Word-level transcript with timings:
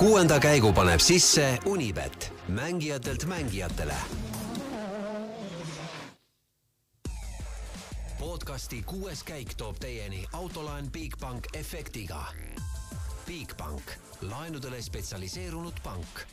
kuuenda 0.00 0.40
käigu 0.40 0.72
paneb 0.72 1.00
sisse 1.00 1.58
Unibet, 1.64 2.32
mängijatelt 2.48 3.26
mängijatele. 3.26 3.94
podcasti 8.18 8.82
kuues 8.82 9.24
käik 9.24 9.54
toob 9.54 9.76
teieni 9.80 10.24
autolaen 10.32 10.90
Bigbank 10.92 11.44
efektiga. 11.52 12.24
Bigbank, 13.26 13.82
laenudele 14.22 14.82
spetsialiseerunud 14.82 15.74
pank. 15.84 16.24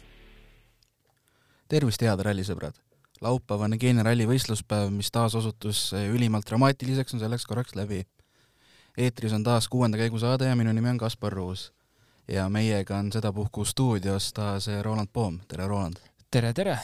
tervist, 1.67 2.01
head 2.01 2.19
rallisõbrad! 2.23 2.79
laupäevane 3.21 3.77
Keenia 3.77 4.03
ralli 4.03 4.27
võistluspäev, 4.27 4.89
mis 4.89 5.11
taas 5.11 5.35
osutus 5.35 5.91
ülimalt 6.13 6.47
dramaatiliseks, 6.47 7.13
on 7.13 7.19
selleks 7.19 7.45
korraks 7.45 7.75
läbi. 7.75 8.07
eetris 8.97 9.33
on 9.33 9.43
taas 9.43 9.67
kuuenda 9.67 9.97
käigu 9.97 10.19
saade 10.19 10.45
ja 10.45 10.55
minu 10.55 10.71
nimi 10.73 10.89
on 10.89 10.97
Kaspar 10.97 11.33
Ruus 11.33 11.73
ja 12.27 12.49
meiega 12.49 12.97
on 12.97 13.11
sedapuhku 13.11 13.65
stuudios 13.65 14.33
taas 14.33 14.69
Roland 14.81 15.09
Poom, 15.13 15.39
tere 15.47 15.67
Roland! 15.67 15.95
tere, 16.31 16.53
tere! 16.53 16.79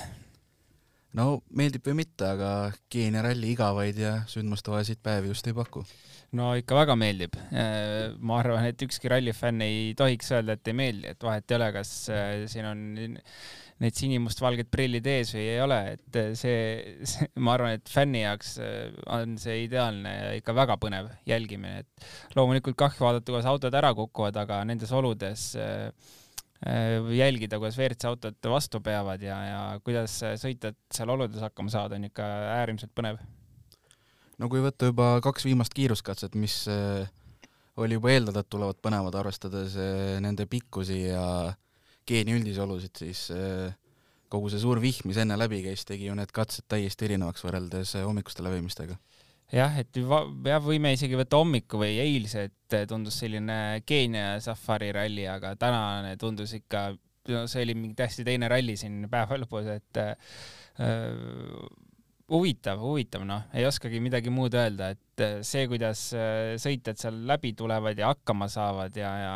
No 1.17 1.27
meeldib 1.55 1.85
või 1.87 2.01
mitte, 2.03 2.27
aga 2.35 2.49
Keenia 2.91 3.23
ralli 3.25 3.53
igavaid 3.53 3.99
ja 4.01 4.15
sündmustevahelised 4.29 5.01
päevi 5.05 5.31
just 5.33 5.47
ei 5.49 5.55
paku. 5.57 5.85
no 6.37 6.53
ikka 6.57 6.77
väga 6.77 6.97
meeldib. 6.97 7.35
Äh, 7.53 8.13
ma 8.19 8.39
arvan, 8.41 8.65
et 8.69 8.81
ükski 8.81 9.11
rallifänn 9.11 9.61
ei 9.65 9.91
tohiks 9.97 10.31
öelda, 10.33 10.57
et 10.57 10.71
ei 10.71 10.77
meeldi, 10.77 11.11
et 11.13 11.23
vahet 11.23 11.51
ei 11.51 11.59
ole, 11.59 11.69
kas 11.75 11.91
äh, 12.13 12.31
siin 12.49 12.69
on 12.69 12.81
need 13.83 13.97
sinimustvalged 13.97 14.69
prillid 14.71 15.05
ees 15.09 15.33
või 15.35 15.43
ei 15.51 15.61
ole, 15.61 15.79
et 15.97 16.19
äh, 16.21 16.31
see, 16.39 16.57
see, 17.09 17.29
ma 17.43 17.57
arvan, 17.57 17.77
et 17.77 17.89
fänni 17.91 18.23
jaoks 18.23 18.55
on 19.11 19.37
see 19.41 19.63
ideaalne 19.67 20.13
ja 20.13 20.33
ikka 20.39 20.55
väga 20.57 20.77
põnev 20.81 21.11
jälgimine, 21.29 21.83
et 21.83 22.37
loomulikult 22.37 22.79
kahju 22.79 23.05
vaadata, 23.05 23.29
kuidas 23.29 23.49
autod 23.49 23.77
ära 23.77 23.93
kukuvad, 23.97 24.37
aga 24.45 24.63
nendes 24.69 24.93
oludes 24.95 25.51
Äh, 25.59 25.91
jälgida, 27.17 27.59
kuidas 27.59 27.77
WRC 27.77 28.07
autod 28.07 28.49
vastu 28.49 28.79
peavad 28.83 29.21
ja, 29.21 29.37
ja 29.47 29.61
kuidas 29.83 30.15
sõitjad 30.39 30.77
seal 30.93 31.11
oludes 31.11 31.43
hakkama 31.43 31.73
saada, 31.73 31.97
on 31.99 32.07
ikka 32.07 32.27
äärmiselt 32.59 32.93
põnev. 32.95 33.19
no 34.39 34.49
kui 34.51 34.63
võtta 34.63 34.91
juba 34.91 35.17
kaks 35.25 35.47
viimast 35.49 35.75
kiiruskatset, 35.75 36.37
mis 36.39 36.61
äh, 36.71 37.09
oli 37.75 37.99
juba 37.99 38.13
eeldada, 38.13 38.43
et 38.43 38.51
tulevad 38.53 38.79
põnevad, 38.79 39.17
arvestades 39.19 39.75
äh, 39.75 40.19
nende 40.23 40.47
pikkusi 40.47 41.01
ja 41.09 41.25
geeni 42.07 42.37
üldisi 42.37 42.59
olusid, 42.63 42.95
siis 42.99 43.27
kogu 44.31 44.49
see 44.51 44.59
suur 44.59 44.81
vihm, 44.83 45.07
mis 45.07 45.19
enne 45.21 45.37
läbi 45.39 45.61
käis, 45.63 45.85
tegi 45.87 46.09
ju 46.09 46.15
need 46.17 46.31
katsed 46.35 46.65
täiesti 46.71 47.07
erinevaks 47.07 47.45
võrreldes 47.45 47.93
hommikuste 48.03 48.43
läbimistega 48.43 48.97
jah, 49.53 49.77
et 49.81 50.01
jah, 50.01 50.63
võime 50.63 50.93
isegi 50.95 51.17
võtta 51.19 51.39
hommiku 51.41 51.81
või 51.83 51.97
eilse, 52.01 52.47
et 52.49 52.77
tundus 52.89 53.19
selline 53.21 53.83
Keenia 53.85 54.37
safari 54.43 54.91
ralli, 54.95 55.27
aga 55.29 55.53
tänane 55.59 56.15
tundus 56.21 56.55
ikka, 56.57 56.87
no 57.29 57.45
see 57.51 57.65
oli 57.67 57.77
mingi 57.77 57.97
täiesti 57.99 58.25
teine 58.27 58.49
ralli 58.51 58.75
siin 58.79 59.05
päeva 59.11 59.37
lõpus, 59.41 59.69
et 59.75 60.01
äh, 60.01 60.15
huvitav, 62.33 62.81
huvitav, 62.81 63.25
noh, 63.27 63.45
ei 63.53 63.67
oskagi 63.67 64.01
midagi 64.03 64.33
muud 64.33 64.55
öelda, 64.57 64.93
et 64.95 65.23
see, 65.45 65.67
kuidas 65.69 66.07
sõitjad 66.63 66.99
seal 66.99 67.19
läbi 67.29 67.53
tulevad 67.57 67.99
ja 67.99 68.09
hakkama 68.13 68.49
saavad 68.49 68.95
ja, 68.97 69.11
ja 69.21 69.33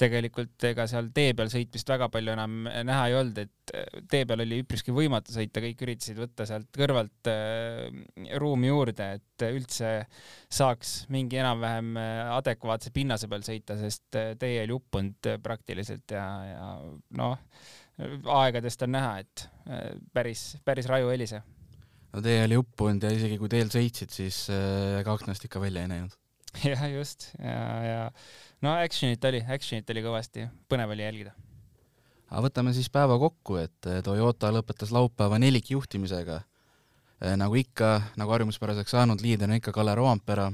tegelikult 0.00 0.64
ega 0.68 0.86
seal 0.90 1.08
tee 1.14 1.32
peal 1.36 1.50
sõitmist 1.52 1.88
väga 1.90 2.08
palju 2.12 2.32
enam 2.34 2.66
näha 2.66 3.06
ei 3.10 3.16
olnud, 3.18 3.38
et 3.40 3.72
äh, 3.76 4.02
tee 4.10 4.26
peal 4.28 4.42
oli 4.44 4.60
üpriski 4.62 4.94
võimatu 4.94 5.34
sõita, 5.34 5.62
kõik 5.64 5.82
üritasid 5.86 6.20
võtta 6.20 6.46
sealt 6.48 6.68
kõrvalt 6.76 7.30
äh, 7.32 7.88
ruumi 8.40 8.70
juurde, 8.70 9.08
et 9.18 9.46
üldse 9.48 9.92
saaks 10.52 10.94
mingi 11.12 11.40
enam-vähem 11.40 11.96
äh, 12.00 12.20
adekvaatse 12.36 12.92
pinnase 12.94 13.30
peal 13.32 13.46
sõita, 13.46 13.78
sest 13.80 14.18
äh, 14.18 14.34
tee 14.40 14.60
oli 14.64 14.76
uppunud 14.76 15.32
praktiliselt 15.44 16.16
ja, 16.16 16.26
ja 16.50 16.70
noh, 17.18 17.36
aegadest 18.36 18.84
on 18.84 18.92
näha, 18.92 19.22
et 19.24 19.46
päris, 20.12 20.50
päris 20.64 20.88
raju 20.90 21.08
helise. 21.14 21.40
no 22.12 22.22
tee 22.24 22.42
oli 22.44 22.58
uppunud 22.60 23.08
ja 23.08 23.14
isegi 23.16 23.40
kui 23.40 23.50
teel 23.52 23.72
sõitsid, 23.72 24.12
siis 24.12 24.44
ega 24.52 25.16
aknast 25.16 25.48
ikka 25.48 25.62
välja 25.62 25.86
ei 25.86 25.92
näinud. 25.94 26.20
jah, 26.70 26.86
just 26.90 27.30
ja, 27.38 27.60
ja 27.84 28.00
no 28.64 28.74
action'it 28.80 29.24
oli, 29.28 29.42
action'it 29.42 29.90
oli 29.92 30.02
kõvasti, 30.04 30.46
põnev 30.70 30.92
oli 30.94 31.04
jälgida. 31.04 31.32
aga 32.30 32.42
võtame 32.48 32.74
siis 32.76 32.90
päeva 32.92 33.18
kokku, 33.20 33.58
et 33.60 33.90
eh, 33.90 34.02
Toyota 34.04 34.52
lõpetas 34.54 34.92
laupäeva 34.94 35.38
nelikjuhtimisega. 35.42 36.40
Eh, 37.22 37.36
nagu 37.38 37.56
ikka, 37.56 37.90
nagu 38.20 38.34
harjumuspäraseks 38.34 38.96
saanud, 38.96 39.22
liider 39.24 39.48
on 39.48 39.58
ikka 39.60 39.72
Kalle 39.72 39.94
Roompere, 39.96 40.50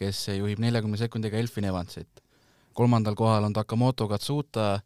kes 0.00 0.26
juhib 0.34 0.62
neljakümne 0.62 0.98
sekundiga 0.98 1.38
Elfin 1.38 1.70
Evansit. 1.70 2.20
kolmandal 2.74 3.14
kohal 3.14 3.44
on 3.44 3.52
Takamoto 3.52 4.08
Katsuta, 4.08 4.80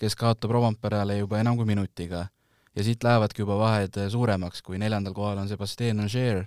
kes 0.00 0.16
kaotab 0.16 0.50
Roomperele 0.50 1.18
juba 1.18 1.38
enam 1.38 1.56
kui 1.56 1.66
minutiga 1.68 2.26
ja 2.76 2.84
siit 2.84 3.04
lähevadki 3.04 3.42
juba 3.42 3.58
vahed 3.58 3.98
suuremaks, 4.10 4.62
kui 4.62 4.78
neljandal 4.78 5.14
kohal 5.14 5.38
on 5.38 5.48
Sebastian 5.48 6.00
Ogier 6.00 6.46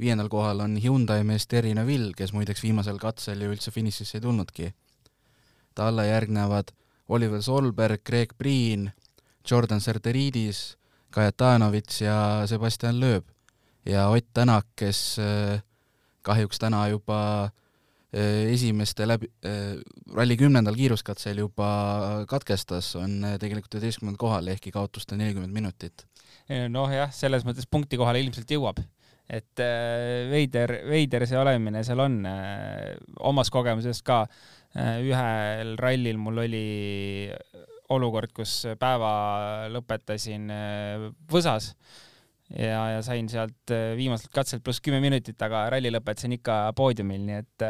viiendal 0.00 0.28
kohal 0.28 0.60
on 0.64 0.76
Hyundai 0.82 1.24
mees 1.24 1.46
Terry 1.46 1.74
Neville, 1.74 2.12
kes 2.16 2.32
muideks 2.34 2.62
viimasel 2.62 2.98
katsel 3.02 3.42
ju 3.44 3.52
üldse 3.54 3.70
finišisse 3.74 4.18
ei 4.18 4.24
tulnudki. 4.24 4.72
talle 5.74 6.06
järgnevad 6.06 6.70
Oliver 7.08 7.42
Solberg, 7.42 8.00
Greg 8.06 8.32
Priin, 8.38 8.92
Jordan 9.50 9.80
Serteridis, 9.80 10.76
Kajatanovitš 11.10 12.00
ja 12.00 12.42
Sebastian 12.46 13.00
Loeb. 13.00 13.24
ja 13.86 14.08
Ott 14.08 14.26
Tänak, 14.32 14.66
kes 14.76 15.18
äh, 15.18 15.62
kahjuks 16.22 16.58
täna 16.58 16.88
juba 16.88 17.50
äh, 18.14 18.52
esimeste 18.52 19.08
läbi 19.08 19.26
äh,, 19.44 19.76
ralli 20.14 20.36
kümnendal 20.36 20.74
kiiruskatsel 20.74 21.38
juba 21.38 22.24
katkestas, 22.28 22.96
on 22.96 23.26
tegelikult 23.40 23.74
üheteistkümnendal 23.74 24.18
kohal, 24.18 24.46
ehkki 24.46 24.70
kaotus 24.70 25.06
ta 25.06 25.16
nelikümmend 25.16 25.52
minutit. 25.52 26.06
noh 26.68 26.90
jah, 26.90 27.12
selles 27.12 27.44
mõttes 27.44 27.66
punkti 27.70 27.96
kohale 27.96 28.20
ilmselt 28.20 28.50
jõuab 28.50 28.80
et 29.30 29.60
äh, 29.62 30.28
veider, 30.28 30.74
veider 30.88 31.24
see 31.28 31.38
olemine 31.40 31.84
seal 31.86 32.02
on. 32.04 32.20
Äh, 32.28 32.94
omast 33.24 33.52
kogemusest 33.54 34.04
ka 34.06 34.24
äh, 34.24 35.00
ühel 35.04 35.74
rallil 35.80 36.20
mul 36.20 36.42
oli 36.44 36.66
olukord, 37.94 38.32
kus 38.32 38.62
päeva 38.80 39.68
lõpetasin 39.72 40.48
Võsas 41.30 41.74
ja, 42.48 42.80
ja 42.96 43.02
sain 43.04 43.28
sealt 43.28 43.72
viimaselt 43.96 44.32
katselt 44.32 44.64
pluss 44.64 44.80
kümme 44.84 45.02
minutit, 45.04 45.36
aga 45.44 45.66
ralli 45.74 45.92
lõpetasin 45.92 46.38
ikka 46.38 46.58
poodiumil, 46.76 47.26
nii 47.28 47.42
et 47.42 47.66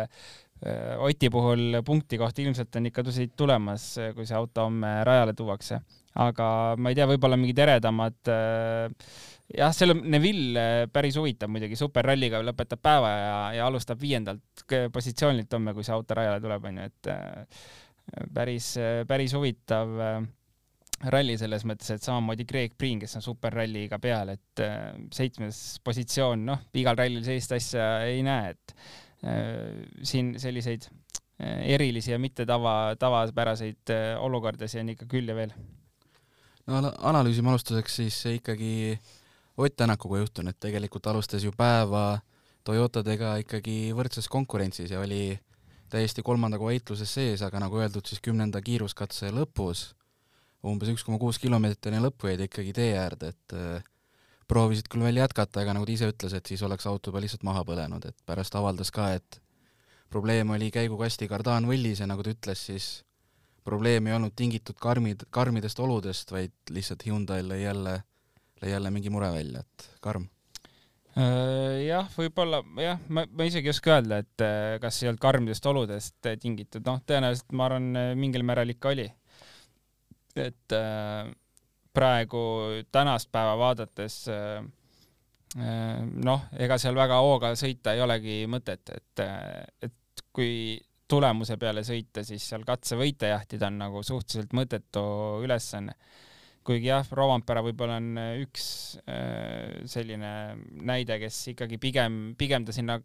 Oti 1.05 1.29
puhul 1.29 1.83
punkti 1.85 2.17
kohta 2.17 2.41
ilmselt 2.41 2.79
on 2.79 2.87
ikka 2.89 3.03
siit 3.13 3.35
tulemas, 3.37 3.99
kui 4.17 4.25
see 4.25 4.37
auto 4.39 4.63
homme 4.65 4.93
rajale 5.05 5.35
tuuakse. 5.37 5.81
aga 6.15 6.47
ma 6.79 6.89
ei 6.89 6.97
tea, 6.97 7.09
võib-olla 7.11 7.37
mingid 7.37 7.59
eredamad 7.59 8.31
äh, 8.31 8.87
jah, 9.53 9.73
selle 9.77 9.97
Neville 10.01 10.61
äh, 10.61 10.85
päris 10.93 11.19
huvitav 11.21 11.51
muidugi, 11.53 11.77
superralliga 11.79 12.41
lõpetab 12.45 12.81
päeva 12.85 13.11
ja, 13.13 13.35
ja 13.59 13.67
alustab 13.69 14.01
viiendalt 14.01 14.65
positsioonilt 14.93 15.53
homme, 15.57 15.75
kui 15.77 15.85
see 15.87 15.95
auto 15.97 16.17
rajale 16.19 16.41
tuleb, 16.45 16.71
onju, 16.71 16.89
et 16.89 17.13
äh, 17.13 17.69
päris, 18.35 18.75
äh, 18.81 19.03
päris 19.09 19.37
huvitav 19.37 19.93
ralli 21.11 21.37
selles 21.37 21.67
mõttes, 21.69 21.91
et 21.93 22.05
samamoodi 22.05 22.47
Greg 22.49 22.77
Priin, 22.79 23.01
kes 23.03 23.19
on 23.19 23.25
superralliga 23.25 23.99
peal, 24.01 24.31
et 24.33 24.63
seitsmes 25.13 25.59
positsioon, 25.85 26.45
noh, 26.49 26.63
igal 26.81 26.97
rallil 26.97 27.25
sellist 27.27 27.53
asja 27.53 27.89
ei 28.07 28.23
näe, 28.25 28.55
et 28.55 28.75
siin 30.07 30.31
selliseid 30.41 30.87
erilisi 31.75 32.13
ja 32.13 32.19
mitte 32.21 32.47
tava, 32.49 32.95
tavapäraseid 33.01 33.93
olukordasid 34.23 34.85
on 34.85 34.95
ikka 34.95 35.09
küll 35.11 35.29
ja 35.29 35.37
veel. 35.37 35.53
no 36.71 36.81
analüüsime 37.11 37.51
alustuseks 37.53 37.99
siis 38.01 38.21
ikkagi 38.39 38.73
äh, 38.95 39.13
Ott 39.57 39.77
Tänakuga 39.77 40.19
juhtunud, 40.19 40.57
tegelikult 40.61 41.07
alustas 41.07 41.45
ju 41.45 41.53
päeva 41.55 42.19
Toyotadega 42.65 43.37
ikkagi 43.43 43.93
võrdses 43.95 44.27
konkurentsis 44.33 44.91
ja 44.91 45.03
oli 45.05 45.37
täiesti 45.93 46.25
kolmanda 46.27 46.59
koha 46.59 46.73
heitluses 46.75 47.13
sees, 47.15 47.43
aga 47.45 47.61
nagu 47.63 47.79
öeldud, 47.79 48.07
siis 48.09 48.23
kümnenda 48.25 48.63
kiiruskatse 48.65 49.31
lõpus, 49.35 49.93
umbes 50.67 50.91
üks 50.91 51.05
koma 51.07 51.21
kuus 51.23 51.39
kilomeetrit 51.39 51.91
enne 51.91 52.01
lõppu 52.07 52.33
jäid 52.33 52.43
ikkagi 52.49 52.73
tee 52.75 52.95
äärde, 52.99 53.31
et 53.35 53.55
äh, 53.55 53.85
proovisid 54.51 54.89
küll 54.91 55.05
veel 55.07 55.21
jätkata, 55.21 55.63
aga 55.63 55.77
nagu 55.77 55.87
ta 55.87 55.95
ise 55.95 56.09
ütles, 56.11 56.35
et 56.35 56.51
siis 56.51 56.65
oleks 56.67 56.89
auto 56.91 57.13
juba 57.13 57.23
lihtsalt 57.23 57.45
maha 57.47 57.63
põlenud, 57.69 58.09
et 58.09 58.17
pärast 58.27 58.57
avaldas 58.59 58.91
ka, 58.95 59.13
et 59.21 59.39
probleem 60.11 60.51
oli 60.57 60.71
käigukasti 60.75 61.29
kardaanvõllis 61.31 62.03
ja 62.03 62.09
nagu 62.11 62.25
ta 62.25 62.35
ütles, 62.35 62.65
siis 62.73 62.89
probleem 63.65 64.09
ei 64.09 64.17
olnud 64.17 64.35
tingitud 64.37 64.81
karmid, 64.81 65.29
karmidest 65.31 65.79
oludest, 65.81 66.33
vaid 66.35 66.75
lihtsalt 66.75 67.07
Hyundai'l 67.07 67.55
jälle 67.61 68.01
lõi 68.63 68.71
jälle 68.73 68.93
mingi 68.95 69.13
mure 69.13 69.31
välja, 69.35 69.65
et 69.65 69.91
karm? 70.05 70.29
Äh, 71.15 71.85
jah, 71.87 72.09
võib-olla 72.11 72.59
jah, 72.83 73.03
ma, 73.15 73.23
ma 73.31 73.47
isegi 73.47 73.71
ei 73.71 73.75
oska 73.75 73.93
öelda, 73.95 74.19
et 74.25 74.43
äh, 74.43 74.77
kas 74.83 74.97
ei 75.03 75.13
olnud 75.13 75.23
karmidest 75.23 75.67
oludest 75.71 76.27
äh, 76.27 76.35
tingitud, 76.43 76.83
noh, 76.89 76.99
tõenäoliselt 77.07 77.55
ma 77.55 77.69
arvan, 77.69 77.87
mingil 78.19 78.43
määral 78.47 78.73
ikka 78.75 78.91
oli. 78.95 79.07
et 80.35 80.75
praegu 81.95 82.41
tänast 82.91 83.29
päeva 83.31 83.53
vaadates 83.55 84.17
noh, 85.55 86.49
ega 86.59 86.79
seal 86.83 86.99
väga 86.99 87.21
hooga 87.23 87.53
sõita 87.55 87.95
ei 87.95 88.03
olegi 88.03 88.41
mõtet, 88.51 88.91
et, 88.91 89.23
et 89.87 90.25
kui 90.35 90.75
tulemuse 91.07 91.55
peale 91.61 91.85
sõita, 91.87 92.25
siis 92.27 92.43
seal 92.51 92.67
katsevõite 92.67 93.31
jahtida 93.31 93.71
on 93.71 93.79
nagu 93.85 94.03
suhteliselt 94.03 94.55
mõttetu 94.59 95.05
ülesanne. 95.47 95.95
Kuigi 96.65 96.89
jah, 96.89 97.07
Rovampere 97.13 97.63
võib-olla 97.67 97.99
on 98.01 98.19
üks 98.41 98.65
selline 99.91 100.33
näide, 100.81 101.19
kes 101.23 101.43
ikkagi 101.53 101.79
pigem, 101.83 102.19
pigem 102.41 102.65
ta 102.65 102.73
sinna 102.73 102.99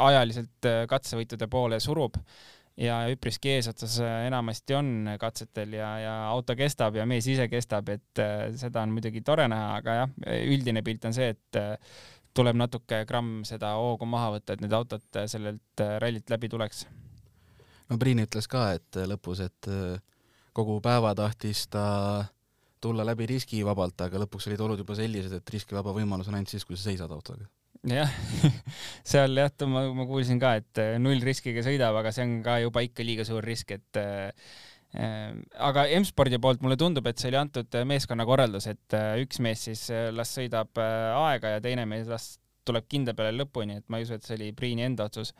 ajaliselt 0.00 0.68
katsevõitude 0.88 1.48
poole 1.52 1.76
surub 1.84 2.16
ja 2.80 3.02
üpriski 3.12 3.52
eesotsas 3.56 3.98
enamasti 4.00 4.76
on 4.76 5.10
katsetel 5.20 5.76
ja, 5.76 5.90
ja 6.00 6.14
auto 6.30 6.56
kestab 6.56 6.96
ja 6.96 7.04
mees 7.08 7.26
ise 7.28 7.48
kestab, 7.52 7.90
et 7.92 8.22
seda 8.58 8.84
on 8.86 8.94
muidugi 8.96 9.20
tore 9.24 9.46
näha, 9.52 9.76
aga 9.80 9.96
jah, 10.00 10.14
üldine 10.48 10.84
pilt 10.84 11.04
on 11.08 11.16
see, 11.16 11.34
et 11.34 11.60
tuleb 12.32 12.56
natuke 12.56 13.02
gramm 13.08 13.42
seda 13.48 13.74
hoogu 13.76 14.08
maha 14.08 14.32
võtta, 14.38 14.56
et 14.56 14.64
need 14.64 14.72
autod 14.76 15.04
sellelt 15.28 15.84
rallilt 16.00 16.32
läbi 16.32 16.48
tuleks. 16.52 16.86
no 17.90 17.98
Priin 18.00 18.24
ütles 18.24 18.48
ka, 18.48 18.70
et 18.78 19.02
lõpus, 19.04 19.44
et 19.44 19.68
kogu 20.56 20.80
päeva 20.84 21.12
tahtis 21.18 21.66
ta 21.72 21.84
tulla 22.82 23.06
läbi 23.06 23.28
riskivabalt, 23.30 24.06
aga 24.06 24.22
lõpuks 24.24 24.48
olid 24.50 24.62
olud 24.64 24.82
juba 24.82 24.96
sellised, 24.98 25.34
et 25.38 25.54
riskivaba 25.54 25.94
võimalus 25.96 26.30
on 26.30 26.38
ainult 26.38 26.52
siis, 26.52 26.66
kui 26.66 26.78
sa 26.78 26.90
seisad 26.90 27.12
autoga. 27.14 27.46
Jah 27.88 28.10
seal 29.12 29.38
jah, 29.38 29.54
ma, 29.70 29.86
ma 29.96 30.06
kuulsin 30.06 30.38
ka, 30.42 30.54
et 30.60 30.82
äh, 30.82 30.98
null 31.02 31.22
riskiga 31.24 31.64
sõidab, 31.66 31.96
aga 31.98 32.12
see 32.14 32.26
on 32.26 32.36
ka 32.44 32.60
juba 32.62 32.84
ikka 32.86 33.06
liiga 33.06 33.26
suur 33.26 33.42
risk, 33.46 33.74
et 33.74 34.00
äh, 34.00 34.30
äh 34.94 35.32
aga 35.70 35.88
M-spordi 35.98 36.38
poolt 36.42 36.62
mulle 36.62 36.78
tundub, 36.78 37.08
et 37.10 37.18
see 37.18 37.32
oli 37.32 37.40
antud 37.40 37.78
äh, 37.78 37.86
meeskonnakorraldus, 37.88 38.68
et 38.70 38.98
üks 39.24 39.42
mees 39.42 39.66
siis 39.70 39.88
las 40.14 40.34
sõidab 40.38 40.78
aega 40.78 41.56
ja 41.56 41.64
teine 41.64 41.88
mees 41.90 42.10
las 42.10 42.36
tuleb 42.62 42.86
kindla 42.86 43.16
peale 43.18 43.34
lõpuni, 43.34 43.80
et 43.80 43.88
ma 43.90 43.98
ei 43.98 44.06
usu, 44.06 44.14
et 44.14 44.26
see 44.26 44.38
oli 44.38 44.52
Priini 44.54 44.86
enda 44.86 45.08
otsus 45.10 45.34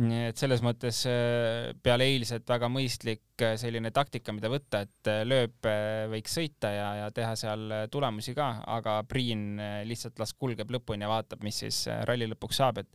nii 0.00 0.24
et 0.30 0.38
selles 0.38 0.62
mõttes 0.64 1.04
äh, 1.06 1.70
peale 1.82 2.06
eilset 2.10 2.48
väga 2.48 2.66
mõistlik 2.72 3.42
äh, 3.44 3.54
selline 3.60 3.92
taktika, 3.94 4.32
mida 4.34 4.50
võtta, 4.50 4.80
et 4.86 5.10
äh, 5.10 5.20
lööb 5.26 5.68
võiks 6.10 6.34
sõita 6.34 6.70
ja, 6.74 6.88
ja 6.98 7.10
teha 7.14 7.34
seal 7.38 7.76
tulemusi 7.92 8.34
ka, 8.34 8.48
aga 8.74 8.96
Priin 9.08 9.60
lihtsalt 9.86 10.18
las 10.18 10.34
kulgeb 10.34 10.72
lõpuni 10.74 11.06
ja 11.06 11.10
vaatab, 11.12 11.44
mis 11.46 11.62
siis 11.62 11.84
ralli 12.08 12.26
lõpuks 12.32 12.58
saab, 12.58 12.82
et 12.82 12.90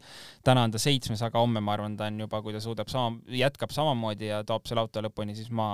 täna 0.45 0.65
on 0.67 0.75
ta 0.75 0.81
seitsmes, 0.81 1.23
aga 1.23 1.39
homme 1.39 1.63
ma 1.63 1.77
arvan, 1.77 1.95
ta 1.99 2.09
on 2.11 2.19
juba, 2.25 2.43
kui 2.43 2.55
ta 2.55 2.63
suudab 2.63 2.91
sama, 2.91 3.15
jätkab 3.31 3.71
samamoodi 3.75 4.33
ja 4.33 4.43
toob 4.47 4.67
selle 4.67 4.83
auto 4.83 5.03
lõpuni, 5.05 5.37
siis 5.39 5.53
ma 5.55 5.69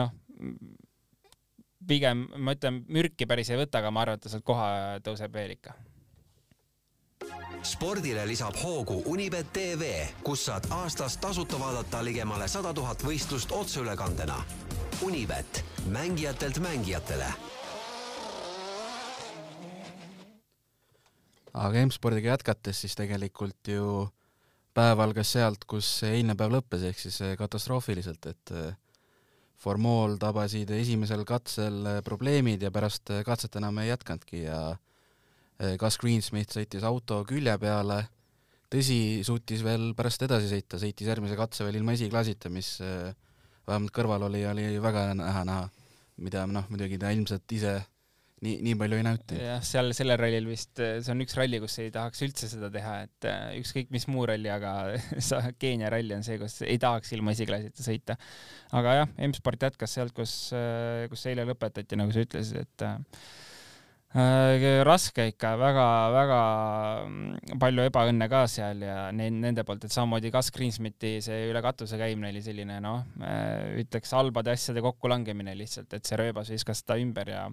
noh, 0.00 0.16
pigem 1.88 2.24
ma 2.40 2.56
ütlen, 2.56 2.82
mürki 2.88 3.28
päris 3.28 3.52
ei 3.52 3.60
võta, 3.60 3.82
aga 3.82 3.92
ma 3.92 4.06
arvan, 4.06 4.16
et 4.16 4.24
ta 4.24 4.32
sealt 4.32 4.48
koha 4.48 4.72
tõuseb 5.04 5.36
veel 5.36 5.58
ikka 5.58 5.76
spordile 7.62 8.26
lisab 8.26 8.56
hoogu 8.62 9.02
Unibet 9.06 9.52
tv, 9.52 9.90
kus 10.22 10.44
saad 10.48 10.68
aastas 10.70 11.16
tasuta 11.18 11.58
vaadata 11.60 12.02
ligemale 12.04 12.48
sada 12.48 12.72
tuhat 12.74 13.02
võistlust 13.04 13.52
otseülekandena. 13.52 14.38
Unibet, 15.02 15.64
mängijatelt 15.92 16.58
mängijatele. 16.58 17.32
aga 21.58 21.80
M-spordiga 21.82 22.36
jätkates 22.36 22.84
siis 22.84 22.94
tegelikult 22.94 23.66
ju 23.66 24.08
päev 24.76 25.00
algas 25.02 25.32
sealt, 25.34 25.64
kus 25.66 25.88
eilne 26.06 26.36
päev 26.38 26.52
lõppes, 26.54 26.84
ehk 26.86 27.00
siis 27.00 27.18
katastroofiliselt, 27.38 28.28
et 28.30 28.52
eh, 28.54 28.76
Formool 29.58 30.14
tabasid 30.22 30.70
esimesel 30.70 31.24
katsel 31.26 31.80
eh, 31.86 32.02
probleemid 32.06 32.62
ja 32.62 32.70
pärast 32.70 33.10
katset 33.26 33.58
enam 33.58 33.82
ei 33.82 33.90
jätkanudki 33.90 34.44
ja 34.44 34.60
Äh, 35.58 35.74
Greensmith 35.78 36.54
sõitis 36.54 36.86
auto 36.86 37.24
külje 37.26 37.56
peale, 37.58 38.02
tõsi, 38.70 39.24
suutis 39.26 39.64
veel 39.66 39.90
pärast 39.98 40.22
edasi 40.22 40.50
sõita, 40.52 40.78
sõitis 40.78 41.10
järgmise 41.10 41.38
katse 41.38 41.66
veel 41.66 41.80
ilma 41.80 41.96
esiklaasita, 41.96 42.52
mis 42.54 42.76
äh, 42.84 43.10
vähemalt 43.66 43.94
kõrval 43.94 44.28
oli, 44.28 44.44
oli 44.46 44.70
väga 44.82 45.10
näha 45.18 45.44
näha, 45.48 45.70
mida 46.22 46.44
noh, 46.46 46.66
muidugi 46.70 46.98
ta 47.02 47.10
ilmselt 47.14 47.56
ise 47.56 47.74
nii, 48.46 48.60
nii 48.68 48.76
palju 48.78 49.00
ei 49.00 49.06
näuti. 49.08 49.40
jah, 49.42 49.58
seal 49.66 49.90
sellel 49.98 50.20
rallil 50.20 50.46
vist, 50.46 50.78
see 50.78 51.10
on 51.10 51.26
üks 51.26 51.34
ralli, 51.34 51.58
kus 51.64 51.74
ei 51.82 51.90
tahaks 51.94 52.22
üldse 52.28 52.52
seda 52.52 52.70
teha, 52.70 52.94
et 53.08 53.26
äh, 53.26 53.42
ükskõik 53.58 53.90
mis 53.94 54.06
muu 54.06 54.28
ralli, 54.30 54.52
aga 54.54 54.94
Keenia 55.60 55.90
ralli 55.90 56.14
on 56.14 56.22
see, 56.26 56.38
kus 56.38 56.60
ei 56.62 56.78
tahaks 56.78 57.10
ilma 57.18 57.34
esiklaasita 57.34 57.82
sõita. 57.82 58.18
aga 58.78 58.94
jah, 59.00 59.12
M-sport 59.26 59.66
jätkas 59.66 59.98
sealt, 59.98 60.14
kus, 60.14 60.38
kus 61.10 61.28
eile 61.32 61.50
lõpetati, 61.50 61.98
nagu 61.98 62.14
sa 62.14 62.22
ütlesid, 62.28 62.62
et 62.62 62.88
Äh, 62.88 63.46
raske 64.88 65.26
ikka 65.28 65.50
väga,, 65.60 65.86
väga-väga 66.14 66.38
mm, 67.04 67.58
palju 67.60 67.84
ebaõnne 67.90 68.28
ka 68.32 68.46
seal 68.48 68.80
ja 68.80 69.10
nende 69.12 69.64
poolt, 69.68 69.84
et 69.84 69.92
samamoodi 69.92 70.30
Gus 70.32 70.48
Greensmiti 70.54 71.18
see 71.24 71.50
üle 71.50 71.60
katuse 71.64 71.98
käimine 72.00 72.30
oli 72.32 72.40
selline 72.44 72.78
noh, 72.80 73.02
äh, 73.20 73.76
ütleks 73.82 74.14
halbade 74.16 74.54
asjade 74.54 74.80
kokkulangemine 74.84 75.52
lihtsalt, 75.58 75.92
et 75.92 76.08
see 76.08 76.16
rööbas 76.20 76.48
viskas 76.48 76.82
ta 76.88 76.96
ümber 76.96 77.34
ja 77.34 77.44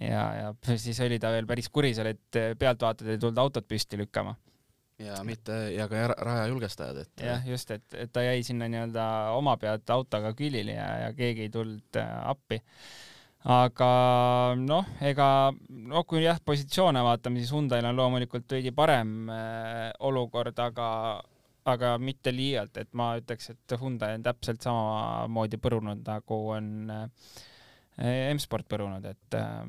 ja, 0.00 0.24
ja 0.34 0.48
siis 0.74 0.98
oli 1.04 1.20
ta 1.22 1.30
veel 1.30 1.46
päris 1.46 1.70
kuri 1.70 1.94
seal, 1.94 2.10
et 2.10 2.42
pealtvaatajad 2.58 3.14
ei 3.14 3.22
tulnud 3.22 3.38
autot 3.44 3.68
püsti 3.70 4.00
lükkama 4.00 4.34
ja 4.98 5.22
mitte 5.26 5.54
ja 5.74 5.86
ka 5.90 6.08
raja 6.10 6.46
julgestajad, 6.50 7.00
et. 7.02 7.22
jah, 7.22 7.46
just, 7.46 7.70
et, 7.70 7.86
et 7.98 8.12
ta 8.12 8.22
jäi 8.22 8.42
sinna 8.46 8.68
nii-öelda 8.70 9.06
oma 9.38 9.56
pealt 9.62 9.90
autoga 9.90 10.34
külili 10.38 10.74
ja, 10.74 10.88
ja 11.06 11.10
keegi 11.14 11.46
ei 11.46 11.54
tulnud 11.54 12.02
äh, 12.02 12.14
appi 12.30 12.60
aga 13.44 13.88
noh, 14.56 14.86
ega 15.04 15.28
noh, 15.52 16.04
kui 16.08 16.22
jah, 16.24 16.40
positsioone 16.44 17.02
vaatame, 17.04 17.42
siis 17.42 17.52
Hyundai'l 17.52 17.90
on 17.90 17.98
loomulikult 17.98 18.56
veidi 18.56 18.72
parem 18.72 19.28
äh, 19.32 19.90
olukord, 20.08 20.56
aga, 20.64 20.88
aga 21.68 21.94
mitte 22.00 22.32
liialt, 22.32 22.76
et 22.80 22.92
ma 22.96 23.12
ütleks, 23.20 23.52
et 23.52 23.76
Hyundai 23.80 24.16
on 24.16 24.24
täpselt 24.24 24.64
samamoodi 24.64 25.60
põrunud, 25.60 26.00
nagu 26.08 26.40
on 26.56 26.72
äh, 26.94 28.32
M-sport 28.32 28.68
põrunud, 28.70 29.04
et 29.12 29.38
äh, 29.38 29.64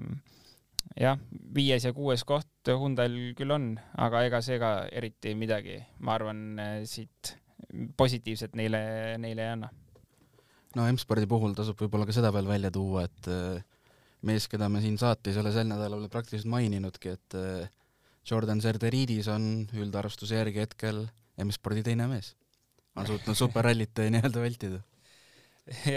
jah, 1.04 1.20
viies 1.56 1.90
ja 1.90 1.92
kuues 1.96 2.24
koht 2.24 2.72
Hyundai'l 2.72 3.34
küll 3.36 3.52
on, 3.52 3.74
aga 4.00 4.24
ega 4.30 4.44
see 4.46 4.62
ka 4.62 4.78
eriti 4.88 5.36
midagi, 5.36 5.82
ma 6.00 6.16
arvan, 6.16 6.46
äh, 6.64 6.78
siit 6.88 7.36
positiivset 8.00 8.56
neile, 8.56 8.80
neile 9.20 9.44
ei 9.44 9.58
anna 9.58 9.68
no 10.76 10.86
M-spordi 10.92 11.28
puhul 11.30 11.56
tasub 11.58 11.80
võib-olla 11.80 12.08
ka 12.08 12.16
seda 12.16 12.32
veel 12.36 12.50
välja 12.50 12.72
tuua, 12.74 13.06
et 13.08 13.30
äh, 13.32 13.64
mees, 14.28 14.48
keda 14.52 14.70
me 14.72 14.82
siin 14.84 14.98
saates 15.02 15.36
ei 15.36 15.44
ole 15.44 15.54
sel 15.56 15.70
nädalal 15.70 16.08
praktiliselt 16.12 16.52
maininudki, 16.52 17.16
et 17.16 17.38
äh, 17.40 17.70
Jordan 18.26 18.62
Zerderidis 18.62 19.30
on 19.32 19.68
üldarvustuse 19.78 20.40
järgi 20.40 20.64
hetkel 20.64 21.06
M-spordi 21.44 21.84
teine 21.86 22.08
mees. 22.10 22.34
on 22.96 23.08
suutnud 23.08 23.36
superrallit 23.38 24.00
nii-öelda 24.16 24.42
vältida. 24.42 24.80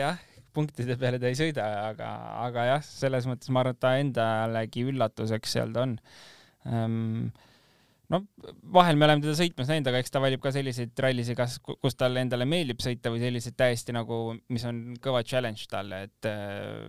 jah, 0.01 0.19
punktide 0.55 0.97
peale 1.01 1.21
ta 1.23 1.31
ei 1.31 1.39
sõida, 1.39 1.67
aga, 1.89 2.09
aga 2.47 2.65
jah, 2.73 2.85
selles 2.85 3.29
mõttes 3.31 3.51
ma 3.55 3.63
arvan, 3.63 3.77
et 3.77 3.83
ta 3.85 3.95
endalegi 4.03 4.87
üllatuseks 4.91 5.59
seal 5.59 5.75
ta 5.75 5.87
on 5.87 5.99
um, 6.67 7.29
no 8.13 8.23
vahel 8.75 8.99
me 8.99 9.07
oleme 9.09 9.25
teda 9.25 9.37
sõitmas 9.39 9.71
näinud, 9.71 9.91
aga 9.91 10.03
eks 10.03 10.15
ta 10.15 10.23
valib 10.23 10.43
ka 10.45 10.53
selliseid 10.55 11.03
rallisid, 11.05 11.37
kas, 11.39 11.59
kus 11.65 11.99
talle 11.99 12.25
endale 12.25 12.49
meeldib 12.49 12.81
sõita 12.85 13.13
või 13.13 13.23
selliseid 13.23 13.57
täiesti 13.59 13.95
nagu, 13.97 14.39
mis 14.53 14.65
on 14.69 14.83
kõva 15.05 15.25
challenge 15.27 15.69
talle, 15.71 16.07
et 16.09 16.31
äh, 16.31 16.89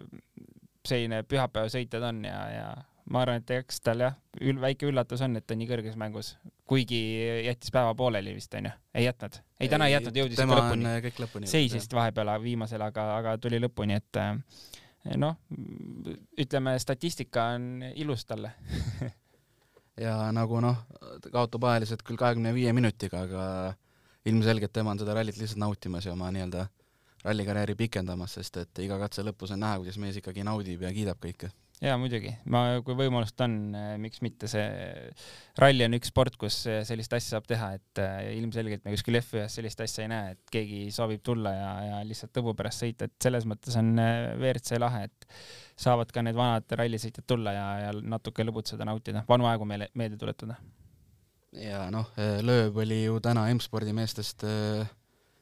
selline 0.88 1.24
pühapäevasõit 1.28 1.92
ta 1.92 2.02
on 2.08 2.24
ja, 2.28 2.40
ja 2.54 2.70
ma 3.10 3.24
arvan, 3.24 3.44
et 3.44 3.54
eks 3.58 3.82
tal 3.84 4.04
jah, 4.06 4.18
ül-, 4.42 4.60
väike 4.62 4.88
üllatus 4.90 5.24
on, 5.26 5.36
et 5.40 5.48
ta 5.48 5.58
nii 5.58 5.70
kõrges 5.70 5.96
mängus, 6.00 6.34
kuigi 6.70 7.00
jättis 7.48 7.74
päeva 7.74 7.96
pooleli 7.98 8.36
vist 8.38 8.54
onju, 8.56 8.72
ei 8.96 9.08
jätnud, 9.10 9.40
ei 9.60 9.72
täna 9.72 9.90
ei 9.90 9.98
jätnud, 9.98 10.20
jõudis 10.24 10.40
ikka 10.40 10.60
lõpuni, 10.62 11.16
lõpuni. 11.26 11.50
seisis 11.50 11.90
vahepeal 11.94 12.36
viimasel, 12.44 12.84
aga, 12.86 13.10
aga 13.18 13.38
tuli 13.42 13.60
lõpuni, 13.62 13.98
et 14.00 14.22
äh, 14.22 14.38
noh, 15.18 15.40
ütleme, 16.40 16.78
statistika 16.80 17.52
on 17.58 17.90
ilus 17.96 18.28
talle 18.30 18.54
ja 20.00 20.16
nagu 20.36 20.62
noh, 20.64 20.84
kaotab 21.32 21.68
ajaliselt 21.72 22.04
küll 22.08 22.20
kahekümne 22.20 22.54
viie 22.56 22.74
minutiga, 22.76 23.26
aga 23.28 23.46
ilmselgelt 24.30 24.74
tema 24.74 24.94
on 24.94 25.02
seda 25.02 25.16
rallit 25.18 25.40
lihtsalt 25.40 25.62
nautimas 25.64 26.08
ja 26.08 26.14
oma 26.16 26.30
nii-öelda 26.36 26.68
rallikarjääri 27.26 27.76
pikendamas, 27.76 28.38
sest 28.40 28.62
et 28.62 28.84
iga 28.84 29.00
katse 29.02 29.26
lõpus 29.28 29.52
on 29.56 29.64
näha, 29.64 29.80
kuidas 29.82 30.00
mees 30.00 30.20
ikkagi 30.20 30.46
naudib 30.48 30.86
ja 30.86 30.94
kiidab 30.96 31.20
kõike 31.24 31.52
jaa, 31.84 31.96
muidugi, 32.00 32.32
ma, 32.52 32.62
kui 32.84 32.96
võimalust 32.98 33.40
on, 33.44 33.54
eh, 33.78 33.94
miks 34.02 34.22
mitte, 34.24 34.50
see 34.52 34.66
ralli 35.60 35.86
on 35.86 35.96
üks 35.96 36.12
sport, 36.12 36.36
kus 36.40 36.58
eh, 36.68 36.82
sellist 36.88 37.14
asja 37.16 37.38
saab 37.38 37.48
teha, 37.50 37.70
et 37.80 38.02
eh, 38.04 38.32
ilmselgelt 38.40 38.84
me 38.86 38.96
kuskil 38.96 39.20
F1-s 39.22 39.60
sellist 39.60 39.84
asja 39.86 40.04
ei 40.04 40.12
näe, 40.12 40.34
et 40.36 40.54
keegi 40.54 40.82
soovib 40.96 41.24
tulla 41.26 41.54
ja, 41.56 41.70
ja 41.88 42.02
lihtsalt 42.08 42.34
tõbu 42.36 42.54
pärast 42.60 42.84
sõita, 42.84 43.08
et 43.08 43.16
selles 43.24 43.48
mõttes 43.50 43.78
on 43.80 43.94
WRC 43.96 44.80
lahe, 44.82 45.06
et 45.08 45.30
saavad 45.80 46.12
ka 46.12 46.24
need 46.26 46.38
vanad 46.38 46.68
rallisõitjad 46.82 47.28
tulla 47.30 47.56
ja, 47.56 47.68
ja 47.86 47.94
natuke 47.96 48.44
lõbutseda, 48.44 48.88
nautida, 48.88 49.24
vanu 49.30 49.48
aegu 49.48 49.68
meele, 49.70 49.88
meelde 50.00 50.20
tuletada. 50.20 50.60
ja 51.56 51.86
noh, 51.94 52.12
lööb 52.44 52.76
oli 52.84 53.06
ju 53.06 53.22
täna 53.24 53.48
M-spordi 53.54 53.96
meestest 53.96 54.44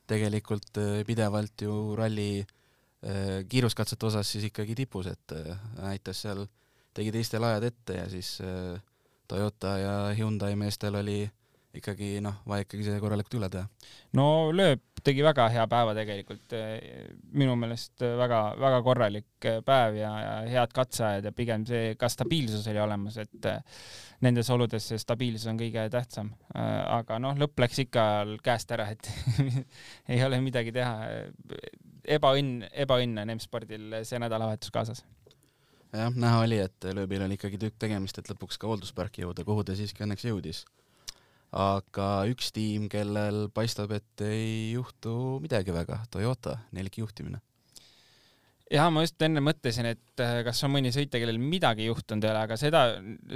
tegelikult 0.07 0.77
pidevalt 1.07 1.65
ju 1.65 1.73
ralli 1.97 2.29
Äh, 2.39 2.66
kiiruskatsete 3.49 4.05
osas 4.05 4.31
siis 4.31 4.47
ikkagi 4.49 4.75
tipus, 4.75 5.07
et 5.11 5.35
äh, 5.35 5.59
näitas 5.77 6.21
seal, 6.25 6.45
tegi 6.97 7.13
teistele 7.13 7.51
ajad 7.51 7.67
ette 7.69 7.99
ja 7.99 8.07
siis 8.09 8.37
äh, 8.41 8.79
Toyota 9.27 9.77
ja 9.77 9.93
Hyundai 10.17 10.55
meestel 10.55 10.95
oli 10.95 11.21
ikkagi 11.77 12.17
noh, 12.23 12.39
vaja 12.47 12.65
ikkagi 12.65 12.87
see 12.87 12.99
korralikult 13.03 13.37
üle 13.37 13.49
teha. 13.53 13.67
no 14.17 14.49
lööb 14.55 14.81
tegi 15.03 15.23
väga 15.25 15.47
hea 15.53 15.65
päeva 15.69 15.93
tegelikult. 15.97 16.55
minu 17.37 17.55
meelest 17.59 18.01
väga-väga 18.01 18.81
korralik 18.85 19.47
päev 19.65 19.99
ja, 19.99 20.11
ja 20.21 20.33
head 20.51 20.73
katseajad 20.75 21.29
ja 21.29 21.31
pigem 21.35 21.65
see 21.67 21.95
ka 21.99 22.09
stabiilsus 22.09 22.67
oli 22.71 22.81
olemas, 22.81 23.17
et 23.21 23.49
nendes 24.25 24.49
oludes 24.53 24.87
see 24.91 25.01
stabiilsus 25.01 25.49
on 25.51 25.59
kõige 25.59 25.87
tähtsam. 25.93 26.31
aga 26.53 27.19
noh, 27.19 27.37
lõpp 27.37 27.59
läks 27.65 27.83
ikka 27.85 28.07
käest 28.43 28.71
ära, 28.71 28.89
et 28.95 29.11
ei 30.13 30.23
ole 30.25 30.41
midagi 30.41 30.73
teha. 30.75 30.95
ebaõnn, 32.17 32.65
ebaõnn 32.71 33.21
on 33.21 33.35
M-spordil 33.37 34.01
see 34.07 34.19
nädalavahetus 34.23 34.71
kaasas 34.71 35.03
jah, 35.93 36.11
näha 36.15 36.41
oli, 36.43 36.59
et 36.63 36.89
lööbil 36.93 37.23
oli 37.23 37.37
ikkagi 37.37 37.59
tükk 37.61 37.77
tegemist, 37.79 38.17
et 38.19 38.29
lõpuks 38.31 38.59
ka 38.59 38.69
hooldusparki 38.69 39.23
jõuda, 39.23 39.45
kuhu 39.47 39.63
ta 39.63 39.75
siiski 39.77 40.03
õnneks 40.05 40.27
jõudis 40.27 40.65
aga 41.55 42.07
üks 42.31 42.51
tiim, 42.55 42.87
kellel 42.91 43.47
paistab, 43.55 43.93
et 43.95 44.23
ei 44.25 44.73
juhtu 44.73 45.37
midagi 45.43 45.75
väga, 45.75 46.01
Toyota, 46.11 46.57
nelik 46.75 46.99
juhtimine. 46.99 47.39
ja 48.71 48.89
ma 48.91 49.05
just 49.05 49.21
enne 49.23 49.39
mõtlesin, 49.39 49.87
et 49.93 50.23
äh, 50.23 50.41
kas 50.43 50.59
on 50.67 50.73
mõni 50.73 50.91
sõitja, 50.91 51.21
kellel 51.23 51.39
midagi 51.39 51.85
juhtunud 51.87 52.25
ei 52.25 52.33
ole, 52.33 52.41
aga 52.49 52.57
seda, 52.59 52.81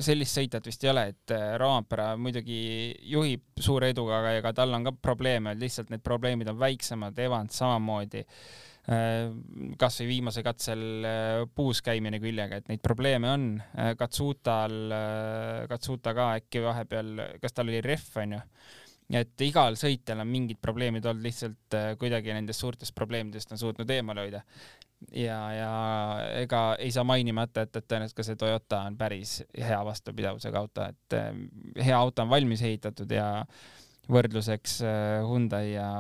sellist 0.03 0.35
sõitjat 0.35 0.67
vist 0.67 0.83
ei 0.83 0.91
ole, 0.91 1.05
et 1.13 1.35
äh, 1.35 1.53
Roompere 1.61 2.09
muidugi 2.19 2.59
juhib 3.13 3.63
suure 3.63 3.93
eduga, 3.95 4.19
aga 4.19 4.35
ega 4.41 4.51
tal 4.59 4.75
on 4.75 4.89
ka 4.89 4.95
probleeme, 4.99 5.55
lihtsalt 5.55 5.93
need 5.93 6.03
probleemid 6.03 6.51
on 6.51 6.59
väiksemad, 6.59 7.23
Evans 7.23 7.63
samamoodi 7.63 8.25
kasvõi 8.81 10.07
viimasel 10.09 10.45
katsel 10.45 10.83
äh, 11.05 11.43
puus 11.55 11.83
käimine 11.85 12.17
küljega, 12.21 12.57
et 12.57 12.69
neid 12.71 12.81
probleeme 12.81 13.29
on. 13.29 13.47
Äh, 13.77 13.93
Katsutal, 13.97 14.77
Katsuta 15.69 16.15
ka 16.17 16.31
äkki 16.39 16.63
vahepeal, 16.65 17.11
kas 17.41 17.53
tal 17.53 17.69
oli 17.69 17.81
ref 17.85 18.09
onju, 18.17 18.39
et 19.21 19.43
igal 19.45 19.77
sõitjal 19.77 20.23
on 20.23 20.31
mingid 20.31 20.61
probleemid 20.61 21.05
olnud, 21.05 21.25
lihtsalt 21.25 21.77
kuidagi 21.99 22.33
nendest 22.33 22.63
suurtest 22.63 22.95
probleemidest 22.97 23.53
on 23.53 23.61
suutnud 23.61 23.89
eemale 23.91 24.25
hoida. 24.25 24.41
ja, 25.17 25.37
ja 25.53 25.73
ega 26.41 26.61
ei 26.79 26.91
saa 26.93 27.03
mainimata 27.03 27.65
jätta, 27.65 27.81
et 27.81 27.89
tõenäoliselt 27.89 28.17
ka 28.17 28.25
see 28.25 28.39
Toyota 28.39 28.81
on 28.87 28.97
päris 28.97 29.41
hea 29.57 29.79
vastupidavusega 29.85 30.59
auto, 30.59 30.87
et 30.87 31.85
hea 31.85 31.97
auto 31.97 32.23
on 32.23 32.33
valmis 32.33 32.61
ehitatud 32.65 33.11
ja 33.11 33.45
võrdluseks 34.09 34.79
Hyundai 35.27 35.73
ja 35.73 35.91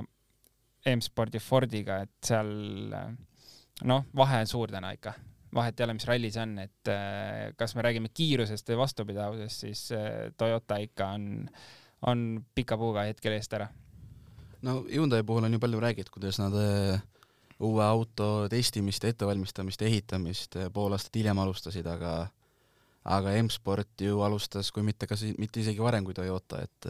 M-spordi 0.89 1.39
Fordiga, 1.39 2.01
et 2.05 2.25
seal 2.25 2.49
noh, 3.87 4.07
vahe 4.17 4.41
on 4.41 4.49
suur 4.49 4.71
täna 4.71 4.93
ikka. 4.95 5.13
vahet 5.53 5.79
ei 5.79 5.83
ole, 5.83 5.93
mis 5.97 6.07
ralli 6.07 6.31
see 6.31 6.43
on, 6.45 6.55
et 6.63 6.89
äh, 6.89 7.51
kas 7.59 7.75
me 7.75 7.83
räägime 7.83 8.09
kiirusest 8.15 8.69
või 8.71 8.77
vastupidavusest, 8.85 9.63
siis 9.65 9.81
äh, 9.91 10.31
Toyota 10.37 10.77
ikka 10.79 11.09
on, 11.17 11.25
on 12.07 12.45
pika 12.55 12.77
puuga 12.79 13.03
hetkel 13.09 13.35
eest 13.35 13.53
ära. 13.53 13.67
no 14.61 14.81
Hyundai 14.87 15.23
puhul 15.23 15.43
on 15.43 15.53
ju 15.53 15.59
palju 15.59 15.79
räägitud, 15.79 16.13
kuidas 16.13 16.39
nad 16.39 16.55
äh, 16.55 17.01
uue 17.59 17.83
auto 17.83 18.47
testimist, 18.49 19.03
ettevalmistamist, 19.05 19.81
ehitamist 19.81 20.55
pool 20.73 20.95
aastat 20.95 21.19
hiljem 21.19 21.39
alustasid, 21.39 21.87
aga 21.87 22.29
aga 23.03 23.33
M-sport 23.41 24.01
ju 24.01 24.21
alustas, 24.21 24.71
kui 24.71 24.83
mitte 24.85 25.07
kas, 25.09 25.23
mitte 25.37 25.59
isegi 25.59 25.81
varem 25.81 26.05
kui 26.05 26.13
Toyota, 26.13 26.61
et 26.61 26.89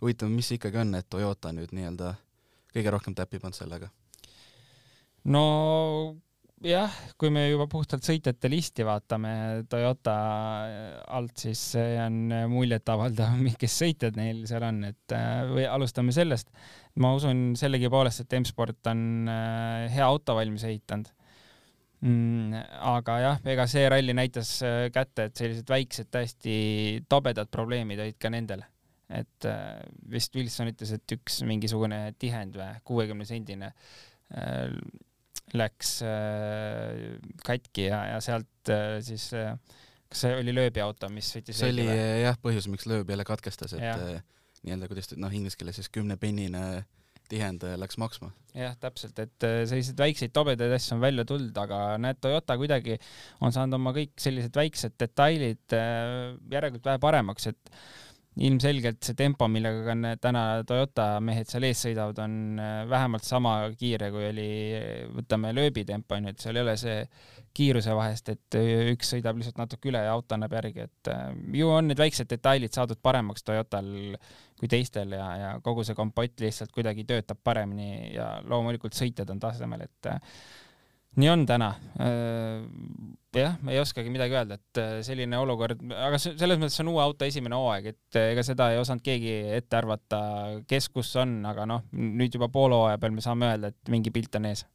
huvitav, 0.00 0.28
mis 0.28 0.48
see 0.48 0.58
ikkagi 0.60 0.80
on, 0.84 0.94
et 0.94 1.08
Toyota 1.10 1.52
nüüd 1.56 1.72
nii-öelda 1.72 2.14
kõige 2.74 2.92
rohkem 2.94 3.16
täppi 3.16 3.40
pannud 3.42 3.58
sellega? 3.58 3.90
no 5.32 5.46
jah, 6.66 6.92
kui 7.18 7.30
me 7.34 7.46
juba 7.48 7.66
puhtalt 7.70 8.04
sõitjate 8.06 8.50
listi 8.50 8.86
vaatame 8.86 9.32
Toyota 9.70 10.14
alt, 11.14 11.34
siis 11.44 11.62
see 11.74 11.96
on 12.02 12.34
muljetavaldav, 12.52 13.40
kes 13.62 13.78
sõitjad 13.84 14.18
neil 14.18 14.44
seal 14.50 14.66
on, 14.68 14.84
et 14.92 15.16
või 15.52 15.66
alustame 15.68 16.14
sellest. 16.14 16.52
ma 17.02 17.14
usun 17.16 17.52
sellegipoolest, 17.58 18.24
et 18.24 18.38
M-sport 18.40 18.92
on 18.92 19.28
äh, 19.30 19.88
hea 19.92 20.06
auto 20.06 20.36
valmis 20.38 20.64
ehitanud 20.68 21.10
mm,. 22.02 22.66
aga 22.92 23.18
jah, 23.22 23.40
ega 23.54 23.66
see 23.70 23.86
ralli 23.90 24.14
näitas 24.16 24.58
äh, 24.66 24.86
kätte, 24.94 25.30
et 25.30 25.38
sellised 25.38 25.70
väiksed, 25.70 26.10
täiesti 26.12 26.54
tobedad 27.08 27.50
probleemid 27.50 28.02
olid 28.02 28.18
ka 28.20 28.30
nendel 28.32 28.64
et 29.10 29.48
äh, 29.48 29.80
vist 30.10 30.34
Wilson 30.36 30.70
ütles, 30.72 30.92
et 30.96 31.16
üks 31.16 31.40
mingisugune 31.48 32.04
tihend 32.20 32.56
või 32.58 32.68
kuuekümne 32.88 33.26
sendine 33.28 33.72
äh, 33.72 34.72
läks 35.58 35.98
äh, 36.06 37.18
katki 37.44 37.88
ja, 37.88 38.04
ja 38.14 38.20
sealt 38.24 38.72
siis 39.04 39.28
kas 39.32 40.24
see 40.24 40.38
oli 40.38 40.54
lööbiauto, 40.54 41.10
mis 41.12 41.32
võttis 41.34 41.58
see 41.58 41.72
oli 41.72 41.86
jah 42.22 42.38
põhjus, 42.40 42.68
miks 42.72 42.86
lööb 42.88 43.10
jälle 43.10 43.26
katkestas, 43.26 43.74
et 43.76 44.22
nii-öelda 44.62 44.88
kuidas 44.90 45.10
noh, 45.18 45.32
inglise 45.34 45.58
keeles 45.58 45.80
siis 45.80 45.90
kümnepennine 45.92 46.84
tihend 47.32 47.64
läks 47.80 47.98
maksma. 47.98 48.28
jah, 48.54 48.76
täpselt, 48.78 49.18
et 49.18 49.46
selliseid 49.66 49.98
väikseid 49.98 50.34
tobedaid 50.36 50.76
asju 50.76 50.94
on 50.94 51.02
välja 51.02 51.24
tulnud, 51.26 51.56
aga 51.58 51.80
näed, 52.00 52.20
Toyota 52.22 52.56
kuidagi 52.60 52.98
on 53.42 53.54
saanud 53.56 53.80
oma 53.80 53.94
kõik 53.96 54.14
sellised 54.20 54.54
väiksed 54.56 54.94
detailid 55.00 55.76
järelikult 56.54 56.86
vähe 56.86 57.02
paremaks, 57.02 57.50
et 57.50 57.72
ilmselgelt 58.40 59.02
see 59.04 59.16
tempo, 59.16 59.44
millega 59.52 59.82
ka 59.84 60.14
täna 60.22 60.42
Toyota 60.68 61.06
mehed 61.24 61.50
seal 61.50 61.66
ees 61.68 61.82
sõidavad, 61.84 62.22
on 62.24 62.60
äh, 62.62 62.78
vähemalt 62.88 63.26
sama 63.26 63.56
kiire, 63.76 64.08
kui 64.14 64.24
oli, 64.30 64.48
võtame 65.18 65.52
lööbitempo 65.56 66.16
onju, 66.16 66.32
et 66.32 66.40
seal 66.40 66.56
ei 66.56 66.64
ole 66.64 66.76
see 66.80 67.02
kiiruse 67.52 67.92
vahest, 67.92 68.30
et 68.32 68.56
üks 68.94 69.12
sõidab 69.12 69.36
lihtsalt 69.36 69.60
natuke 69.60 69.90
üle 69.90 70.00
ja 70.00 70.14
auto 70.14 70.38
annab 70.38 70.56
järgi, 70.56 70.86
et 70.88 71.12
äh, 71.12 71.28
ju 71.60 71.68
on 71.68 71.90
need 71.90 72.00
väiksed 72.00 72.30
detailid 72.30 72.72
saadud 72.72 73.02
paremaks 73.04 73.44
Toyotal 73.44 73.92
kui 74.62 74.70
teistel 74.70 75.12
ja, 75.18 75.28
ja 75.36 75.52
kogu 75.60 75.84
see 75.84 75.98
kompott 75.98 76.40
lihtsalt 76.40 76.72
kuidagi 76.72 77.04
töötab 77.04 77.40
paremini 77.44 78.14
ja 78.14 78.36
loomulikult 78.48 78.96
sõitjad 78.96 79.28
on 79.34 79.42
tasemel, 79.42 79.84
et 79.90 80.08
äh, 80.08 80.40
nii 81.20 81.30
on 81.32 81.44
täna. 81.48 81.72
Äh, 82.00 82.62
jah, 83.36 83.56
ei 83.68 83.80
oskagi 83.80 84.12
midagi 84.12 84.36
öelda, 84.36 84.58
et 84.60 84.80
äh, 84.80 84.92
selline 85.06 85.38
olukord, 85.40 85.80
aga 85.96 86.20
selles 86.20 86.60
mõttes 86.60 86.80
on 86.84 86.92
uue 86.92 87.02
auto 87.04 87.28
esimene 87.28 87.58
hooaeg, 87.58 87.90
et 87.94 88.20
äh, 88.20 88.30
ega 88.34 88.44
seda 88.46 88.70
ei 88.72 88.80
osanud 88.80 89.04
keegi 89.04 89.34
ette 89.56 89.78
arvata, 89.78 90.22
kes 90.68 90.88
kus 90.92 91.14
on, 91.20 91.38
aga 91.48 91.66
noh, 91.68 91.84
nüüd 91.92 92.36
juba 92.36 92.50
poole 92.52 92.78
hooaja 92.78 93.00
peal 93.02 93.16
me 93.16 93.24
saame 93.24 93.50
öelda, 93.50 93.72
et 93.72 93.92
mingi 93.92 94.12
pilt 94.14 94.40
on 94.40 94.50
ees. 94.52 94.66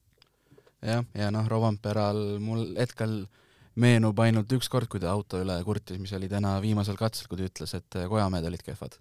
jah, 0.86 1.06
ja 1.18 1.34
noh, 1.34 1.50
Rovanperal 1.50 2.40
mul 2.44 2.72
hetkel 2.78 3.20
meenub 3.78 4.18
ainult 4.26 4.54
üks 4.58 4.70
kord, 4.74 4.90
kui 4.90 5.02
ta 5.02 5.14
auto 5.14 5.42
üle 5.44 5.58
kurtis, 5.66 6.02
mis 6.02 6.14
oli 6.18 6.30
täna 6.30 6.58
viimasel 6.62 6.98
katsel, 6.98 7.30
kui 7.30 7.42
ta 7.42 7.50
ütles, 7.50 7.78
et 7.78 8.02
kojamehed 8.10 8.50
olid 8.50 8.66
kehvad 8.66 8.98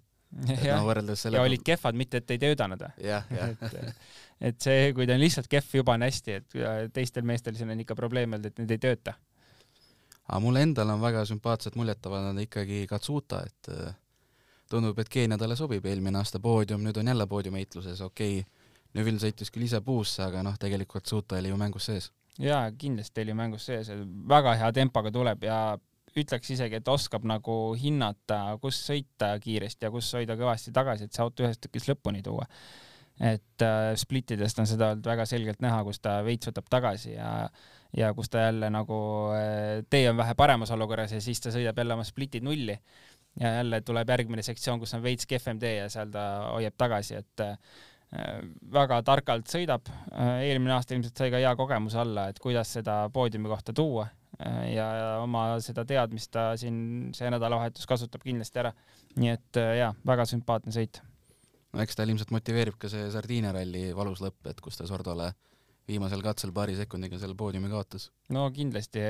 ja, 0.63 0.79
no, 0.81 1.15
selle... 1.15 1.37
ja 1.37 1.43
olid 1.43 1.63
kehvad, 1.65 1.97
mitte 1.97 2.21
et 2.21 2.33
ei 2.35 2.41
töötanud 2.41 2.83
või? 2.83 3.11
et, 3.71 3.87
et 4.51 4.59
see, 4.61 4.91
kui 4.95 5.07
ta 5.07 5.15
on 5.15 5.23
lihtsalt 5.23 5.49
kehv, 5.51 5.79
juba 5.81 5.95
on 5.97 6.05
hästi, 6.07 6.37
et 6.41 6.57
teistel 6.93 7.25
meestel 7.27 7.57
siin 7.57 7.71
on 7.73 7.83
ikka 7.83 7.95
probleem 7.97 8.35
olnud, 8.37 8.51
et 8.51 8.61
need 8.61 8.75
ei 8.75 8.83
tööta. 8.83 9.15
aga 10.27 10.41
mulle 10.43 10.65
endale 10.67 10.93
on 10.93 11.01
väga 11.01 11.23
sümpaatselt 11.29 11.79
muljetavaldanud 11.79 12.47
ikkagi 12.47 12.83
Katsuta, 12.89 13.41
et 13.47 13.71
äh, 13.73 13.95
tundub, 14.69 14.99
et 14.99 15.09
Keenia 15.09 15.39
talle 15.39 15.55
sobib, 15.55 15.85
eelmine 15.85 16.21
aasta 16.21 16.39
poodium, 16.43 16.83
nüüd 16.83 16.99
on 16.99 17.13
jälle 17.13 17.27
poodiumeitluses, 17.27 18.01
okei 18.01 18.39
okay,, 18.41 18.53
Neville 18.95 19.19
sõitis 19.19 19.51
küll 19.53 19.65
ise 19.67 19.81
puusse, 19.83 20.23
aga 20.23 20.39
noh, 20.45 20.55
tegelikult 20.57 21.03
Katsuta 21.03 21.37
oli 21.37 21.51
ju 21.51 21.57
mängus 21.59 21.89
sees. 21.89 22.11
jaa, 22.39 22.65
kindlasti 22.77 23.23
oli 23.23 23.35
mängus 23.37 23.67
sees, 23.69 23.91
väga 24.29 24.55
hea 24.57 24.71
tempoga 24.73 25.11
tuleb 25.11 25.43
ja 25.43 25.59
ütleks 26.21 26.51
isegi, 26.55 26.79
et 26.79 26.91
oskab 26.91 27.25
nagu 27.27 27.55
hinnata, 27.79 28.57
kus 28.61 28.79
sõita 28.89 29.33
kiiresti 29.43 29.87
ja 29.87 29.93
kus 29.93 30.11
hoida 30.17 30.37
kõvasti 30.39 30.73
tagasi, 30.75 31.07
et 31.07 31.15
see 31.15 31.23
auto 31.23 31.45
ühest 31.45 31.63
tükist 31.63 31.89
lõpuni 31.91 32.23
tuua. 32.25 32.47
et 33.17 33.63
äh, 33.65 33.95
splittidest 33.97 34.59
on 34.61 34.67
seda 34.69 34.91
olnud 34.93 35.07
väga 35.09 35.25
selgelt 35.25 35.61
näha, 35.61 35.81
kus 35.83 35.99
ta 35.99 36.19
veits 36.21 36.51
võtab 36.51 36.67
tagasi 36.69 37.15
ja 37.15 37.49
ja 37.97 38.11
kus 38.13 38.29
ta 38.29 38.43
jälle 38.45 38.69
nagu 38.69 38.97
äh, 39.33 39.83
tee 39.89 40.09
on 40.09 40.17
vähe 40.17 40.35
paremas 40.35 40.71
olukorras 40.71 41.15
ja 41.15 41.21
siis 41.21 41.41
ta 41.41 41.49
sõidab 41.49 41.77
jälle 41.77 41.95
oma 41.95 42.03
splitid 42.05 42.43
nulli 42.45 42.75
ja 43.39 43.53
jälle 43.55 43.81
tuleb 43.81 44.09
järgmine 44.09 44.43
sektsioon, 44.43 44.79
kus 44.79 44.93
on 44.93 45.03
veits 45.03 45.25
kehvem 45.25 45.59
tee 45.59 45.75
ja 45.77 45.89
seal 45.89 46.11
ta 46.13 46.25
hoiab 46.53 46.77
tagasi, 46.77 47.21
et 47.21 47.43
äh, 47.45 47.57
väga 48.73 49.01
targalt 49.05 49.49
sõidab. 49.51 49.89
Äh, 50.11 50.43
eelmine 50.49 50.73
aasta 50.77 50.95
ilmselt 50.95 51.17
sai 51.17 51.31
ka 51.33 51.41
hea 51.41 51.55
kogemuse 51.59 51.99
alla, 52.01 52.27
et 52.31 52.39
kuidas 52.43 52.71
seda 52.79 53.03
poodiumi 53.13 53.49
kohta 53.51 53.73
tuua 53.73 54.07
ja 54.37 54.87
oma 55.23 55.57
seda 55.63 55.85
teadmist 55.87 56.31
ta 56.33 56.51
siin 56.59 57.09
see 57.17 57.29
nädalavahetus 57.33 57.87
kasutab 57.89 58.25
kindlasti 58.25 58.61
ära. 58.61 58.73
nii 59.17 59.31
et 59.33 59.59
äh, 59.61 59.73
jaa, 59.79 59.91
väga 60.05 60.27
sümpaatne 60.29 60.73
sõit. 60.75 61.01
no 61.73 61.81
eks 61.81 61.97
tal 61.97 62.09
ilmselt 62.13 62.33
motiveerib 62.35 62.77
ka 62.77 62.91
see 62.91 63.09
Sardiinia 63.13 63.55
ralli 63.55 63.89
valus 63.97 64.21
lõpp, 64.21 64.51
et 64.51 64.61
kus 64.61 64.77
ta 64.77 64.87
Sordole 64.89 65.31
viimasel 65.87 66.21
katsel 66.21 66.51
paari 66.53 66.75
sekundiga 66.77 67.17
selle 67.17 67.37
poodiumi 67.39 67.71
kaotas. 67.71 68.11
no 68.29 68.45
kindlasti 68.53 69.01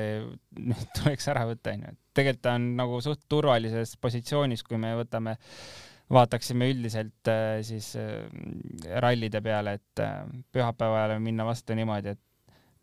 tuleks 0.96 1.28
ära 1.34 1.44
võtta, 1.50 1.76
onju. 1.76 1.92
tegelikult 2.16 2.46
ta 2.48 2.56
on 2.56 2.72
nagu 2.80 3.02
suht 3.04 3.26
turvalises 3.28 3.98
positsioonis, 4.00 4.64
kui 4.64 4.80
me 4.80 4.94
võtame, 5.02 5.36
vaataksime 6.08 6.70
üldiselt 6.72 7.28
äh, 7.28 7.58
siis 7.68 7.92
rallide 9.04 9.44
peale, 9.44 9.76
et 9.76 10.06
pühapäeva 10.56 11.04
ajal 11.04 11.20
minna 11.20 11.44
vastu 11.44 11.76
niimoodi, 11.76 12.16
et 12.16 12.24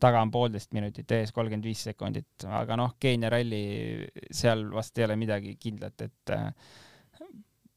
taga 0.06 0.22
on 0.24 0.32
poolteist 0.34 0.74
minutit, 0.78 1.12
ees 1.18 1.34
kolmkümmend 1.36 1.66
viis 1.66 1.84
sekundit, 1.90 2.48
aga 2.48 2.78
noh, 2.80 2.96
Keenia 3.02 3.32
ralli, 3.34 3.62
seal 4.32 4.68
vast 4.74 4.98
ei 5.00 5.08
ole 5.08 5.18
midagi 5.20 5.56
kindlat, 5.62 6.06
et 6.06 6.34
äh, 6.36 6.48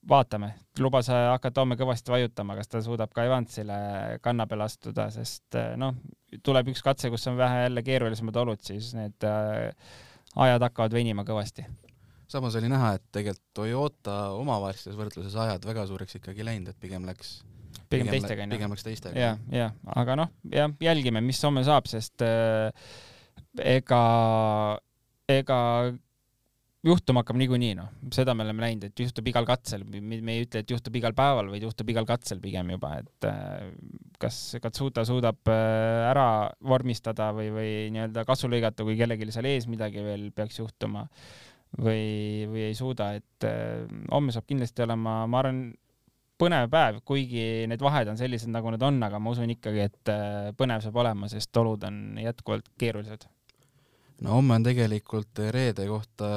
vaatame, 0.09 0.53
lubas 0.81 1.11
hakata 1.13 1.65
homme 1.65 1.77
kõvasti 1.81 2.13
vajutama, 2.13 2.57
kas 2.59 2.71
ta 2.71 2.83
suudab 2.85 3.13
ka 3.17 3.27
Evansile 3.29 3.81
kanna 4.25 4.47
peale 4.49 4.69
astuda, 4.69 5.09
sest 5.15 5.59
noh, 5.81 5.99
tuleb 6.45 6.73
üks 6.73 6.85
katse, 6.85 7.11
kus 7.13 7.27
on 7.31 7.37
vähe 7.41 7.67
jälle 7.67 7.85
keerulisemad 7.85 8.41
olud, 8.45 8.63
siis 8.65 8.95
need 8.97 9.29
ajad 9.29 10.65
hakkavad 10.69 10.97
venima 10.97 11.25
kõvasti. 11.29 11.67
Samas 12.29 12.57
oli 12.61 12.69
näha, 12.69 12.95
et 12.99 13.05
tegelikult 13.13 13.45
Toyota 13.57 14.17
omavahelistes 14.37 14.97
võrdluses 14.97 15.37
ajad 15.41 15.65
väga 15.65 15.87
suureks 15.89 16.19
ikkagi 16.19 16.45
läinud, 16.45 16.69
et 16.73 16.81
pigem 16.81 17.07
läks 17.09 17.39
pigem 17.91 18.11
teistega 18.13 18.45
onju. 18.45 18.57
pigem 18.57 18.75
läks 18.75 18.87
teistega. 18.87 19.21
jah, 19.21 19.39
jah, 19.53 19.79
aga 19.95 20.19
noh, 20.23 20.35
jah, 20.53 20.75
jälgime, 20.83 21.23
mis 21.25 21.41
homme 21.47 21.65
saab, 21.67 21.89
sest 21.91 22.25
äh, 22.27 22.69
ega, 23.77 24.03
ega 25.31 25.59
juhtuma 26.87 27.23
hakkab 27.25 27.39
niikuinii, 27.41 27.73
noh, 27.79 27.89
seda 28.15 28.35
me 28.39 28.45
oleme 28.47 28.63
näinud, 28.63 28.87
et 28.89 29.03
juhtub 29.03 29.27
igal 29.31 29.47
katsel, 29.49 29.83
me 29.89 30.35
ei 30.35 30.45
ütle, 30.45 30.63
et 30.63 30.71
juhtub 30.71 30.95
igal 31.01 31.15
päeval, 31.17 31.51
vaid 31.53 31.67
juhtub 31.67 31.91
igal 31.91 32.07
katsel 32.09 32.41
pigem 32.43 32.71
juba, 32.75 32.93
et 33.03 33.27
äh, 33.29 33.73
kas 34.23 34.39
Katsuta 34.63 35.05
suudab 35.09 35.51
äh, 35.51 36.07
ära 36.09 36.29
vormistada 36.71 37.33
või, 37.37 37.51
või 37.55 37.73
nii-öelda 37.95 38.25
kasu 38.29 38.51
lõigata, 38.51 38.87
kui 38.87 38.97
kellelgi 38.99 39.31
seal 39.35 39.51
ees 39.51 39.67
midagi 39.71 40.05
veel 40.07 40.29
peaks 40.37 40.61
juhtuma 40.61 41.09
või, 41.77 42.47
või 42.49 42.69
ei 42.71 42.79
suuda, 42.79 43.11
et 43.19 43.49
äh, 43.49 43.85
homme 44.13 44.35
saab 44.35 44.47
kindlasti 44.49 44.87
olema, 44.87 45.21
ma 45.31 45.43
arvan, 45.43 45.63
põnev 46.39 46.69
päev, 46.71 47.01
kuigi 47.07 47.67
need 47.71 47.83
vahed 47.83 48.13
on 48.13 48.19
sellised, 48.21 48.51
nagu 48.55 48.71
need 48.73 48.85
on, 48.87 49.01
aga 49.03 49.19
ma 49.23 49.35
usun 49.35 49.51
ikkagi, 49.55 49.85
et 49.89 50.13
äh, 50.13 50.51
põnev 50.59 50.85
saab 50.85 51.01
olema, 51.03 51.31
sest 51.31 51.57
olud 51.61 51.85
on 51.89 52.19
jätkuvalt 52.23 52.71
keerulised. 52.79 53.29
no 54.23 54.35
homme 54.39 54.59
on 54.59 54.67
tegelikult 54.67 55.43
reede 55.55 55.87
kohta 55.91 56.29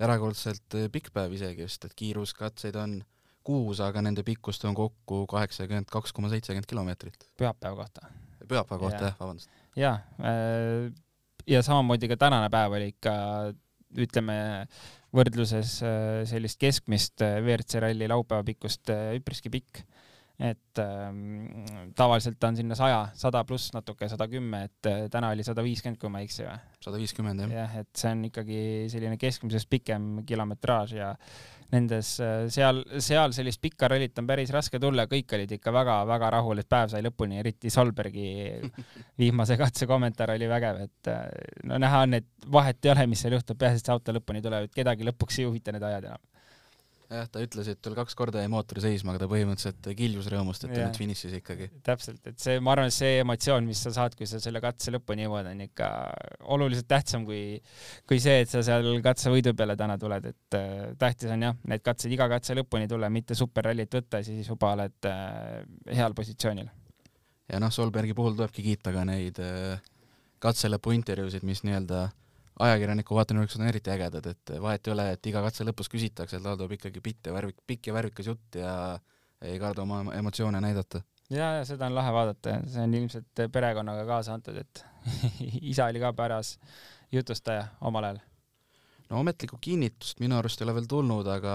erakordselt 0.00 0.78
pikk 0.92 1.12
päev 1.14 1.34
isegi, 1.36 1.66
sest 1.68 1.90
et 1.90 1.96
kiiruskatseid 1.98 2.78
on 2.80 3.00
kuus, 3.46 3.80
aga 3.84 4.02
nende 4.04 4.24
pikkust 4.26 4.64
on 4.68 4.76
kokku 4.76 5.24
kaheksakümmend 5.30 5.90
kaks 5.90 6.12
koma 6.16 6.30
seitsekümmend 6.32 6.68
kilomeetrit. 6.68 7.28
pühapäeva 7.36 7.76
kohta. 7.76 8.06
pühapäeva 8.46 8.78
kohta 8.78 9.04
jah, 9.10 9.18
vabandust. 9.20 9.50
ja, 9.76 9.92
äh, 10.20 10.92
ja 11.46 11.62
samamoodi 11.62 12.08
ka 12.08 12.16
tänane 12.16 12.50
päev 12.52 12.78
oli 12.78 12.92
ikka 12.94 13.14
ütleme 13.98 14.66
võrdluses 15.16 15.78
äh, 15.86 16.20
sellist 16.28 16.60
keskmist 16.60 17.24
äh, 17.26 17.40
WRC 17.42 17.82
ralli 17.82 18.08
laupäeva 18.10 18.46
pikkust 18.46 18.92
äh, 18.92 19.16
üpriski 19.18 19.52
pikk. 19.52 19.82
et 20.40 20.80
ähm, 20.80 21.66
tavaliselt 21.92 22.40
on 22.48 22.56
sinna 22.56 22.76
saja, 22.78 23.00
sada 23.12 23.42
pluss 23.44 23.74
natuke, 23.74 24.08
sada 24.08 24.24
kümme, 24.30 24.62
et 24.70 24.88
täna 25.12 25.34
oli 25.34 25.44
sada 25.44 25.60
viiskümmend, 25.60 25.98
kui 26.00 26.08
ma 26.08 26.22
ei 26.22 26.30
eksi 26.30 26.46
või? 26.46 26.54
sada 26.80 27.00
viiskümmend 27.02 27.44
jah. 27.44 27.52
jah, 27.58 27.74
et 27.82 27.90
see 27.92 28.12
on 28.14 28.22
ikkagi 28.30 28.60
selline 28.88 29.18
keskmisest 29.20 29.68
pikem 29.68 30.22
kilometraaž 30.24 30.96
ja 30.96 31.10
nendes 31.72 32.12
seal, 32.52 32.82
seal 32.98 33.34
sellist 33.36 33.60
pikka 33.62 33.88
rallit 33.92 34.18
on 34.18 34.26
päris 34.28 34.50
raske 34.54 34.80
tulla, 34.82 35.06
kõik 35.10 35.36
olid 35.36 35.54
ikka 35.56 35.74
väga-väga 35.74 36.30
rahul, 36.36 36.62
et 36.62 36.68
päev 36.70 36.90
sai 36.92 37.04
lõpuni, 37.06 37.38
eriti 37.42 37.70
Solbergi 37.72 38.30
viimase 39.22 39.58
katse 39.60 39.88
kommentaar 39.90 40.34
oli 40.34 40.50
vägev, 40.50 40.82
et 40.88 41.12
no 41.70 41.78
näha 41.80 42.04
on, 42.06 42.18
et 42.20 42.50
vahet 42.50 42.84
ei 42.84 42.94
ole, 42.94 43.06
mis 43.12 43.22
seal 43.22 43.38
juhtub, 43.38 43.58
peaasi, 43.60 43.82
et 43.82 43.90
see 43.90 43.94
auto 43.94 44.16
lõpuni 44.16 44.42
tuleb, 44.44 44.68
et 44.68 44.76
kedagi 44.82 45.06
lõpuks 45.08 45.40
ei 45.40 45.48
huvita 45.48 45.76
need 45.76 45.86
ajad 45.90 46.10
enam 46.10 46.26
jah, 47.10 47.26
ta 47.32 47.42
ütles, 47.42 47.68
et 47.72 47.80
tal 47.82 47.94
kaks 47.98 48.14
korda 48.18 48.42
jäi 48.42 48.50
mootor 48.50 48.80
seisma, 48.82 49.12
aga 49.12 49.24
ta 49.24 49.28
põhimõtteliselt 49.30 49.88
kiljus 49.98 50.28
rõõmust, 50.30 50.64
et 50.64 50.72
ta 50.72 50.84
nüüd 50.84 50.98
finišis 51.00 51.34
ikkagi. 51.40 51.68
täpselt, 51.86 52.20
et 52.30 52.38
see, 52.42 52.60
ma 52.62 52.74
arvan, 52.74 52.92
see 52.94 53.18
emotsioon, 53.24 53.66
mis 53.66 53.82
sa 53.86 53.92
saad, 53.96 54.14
kui 54.18 54.28
sa 54.30 54.40
selle 54.42 54.62
katse 54.62 54.94
lõpuni 54.94 55.26
jõuad, 55.26 55.50
on 55.50 55.64
ikka 55.66 55.90
oluliselt 56.54 56.88
tähtsam 56.90 57.26
kui, 57.28 57.58
kui 58.08 58.20
see, 58.22 58.44
et 58.44 58.52
sa 58.52 58.62
seal 58.66 58.88
katsevõidu 59.04 59.54
peale 59.58 59.76
täna 59.80 59.98
tuled, 60.00 60.30
et 60.30 60.58
äh, 60.58 60.92
tähtis 61.00 61.34
on 61.34 61.48
jah, 61.48 61.58
need 61.72 61.84
katsed 61.86 62.14
iga 62.14 62.30
katse 62.30 62.56
lõpuni 62.58 62.90
tulla, 62.90 63.10
mitte 63.12 63.38
superrallit 63.38 63.98
võtta, 64.00 64.22
siis 64.26 64.48
juba 64.48 64.74
oled 64.78 65.10
äh, 65.10 65.60
heal 65.98 66.16
positsioonil. 66.16 66.70
ja 67.50 67.62
noh, 67.62 67.74
Solbergi 67.74 68.14
puhul 68.14 68.38
tulebki 68.38 68.64
kiita 68.70 68.94
ka 68.94 69.04
neid 69.08 69.42
äh, 69.42 69.82
katse 70.40 70.70
lõpu 70.70 70.94
intervjuusid, 70.94 71.42
mis 71.48 71.66
nii-öelda 71.66 72.04
äh, 72.06 72.16
ajakirjaniku 72.60 73.16
vaatenurgast 73.16 73.60
on 73.60 73.68
eriti 73.68 73.92
ägedad, 73.92 74.26
et 74.30 74.52
vahet 74.62 74.86
ei 74.86 74.92
ole, 74.94 75.06
et 75.14 75.26
iga 75.30 75.42
katse 75.44 75.64
lõpus 75.66 75.90
küsitakse, 75.92 76.38
et 76.38 76.44
tal 76.44 76.58
tuleb 76.58 76.76
ikkagi 76.76 77.02
pitt 77.04 77.28
ja 77.28 77.34
värvik, 77.34 77.60
pikk 77.66 77.90
ja 77.90 77.96
värvikas 77.96 78.30
jutt 78.30 78.58
ja 78.60 78.74
ei 79.40 79.58
karda 79.60 79.84
oma 79.86 80.02
emotsioone 80.14 80.60
näidata. 80.60 81.02
ja, 81.30 81.52
ja 81.60 81.64
seda 81.64 81.88
on 81.88 81.96
lahe 81.96 82.12
vaadata, 82.12 82.58
see 82.68 82.84
on 82.84 82.96
ilmselt 82.98 83.44
perekonnaga 83.52 84.04
kaasa 84.08 84.34
antud, 84.36 84.58
et 84.60 84.84
isa 85.72 85.88
oli 85.88 86.02
ka 86.02 86.12
paras 86.12 86.58
jutustaja 87.12 87.66
omal 87.80 88.10
ajal. 88.10 88.20
no 89.10 89.22
ametlikku 89.24 89.58
kinnitust 89.60 90.20
minu 90.20 90.38
arust 90.38 90.60
ei 90.60 90.68
ole 90.68 90.80
veel 90.80 90.90
tulnud, 90.90 91.30
aga 91.38 91.54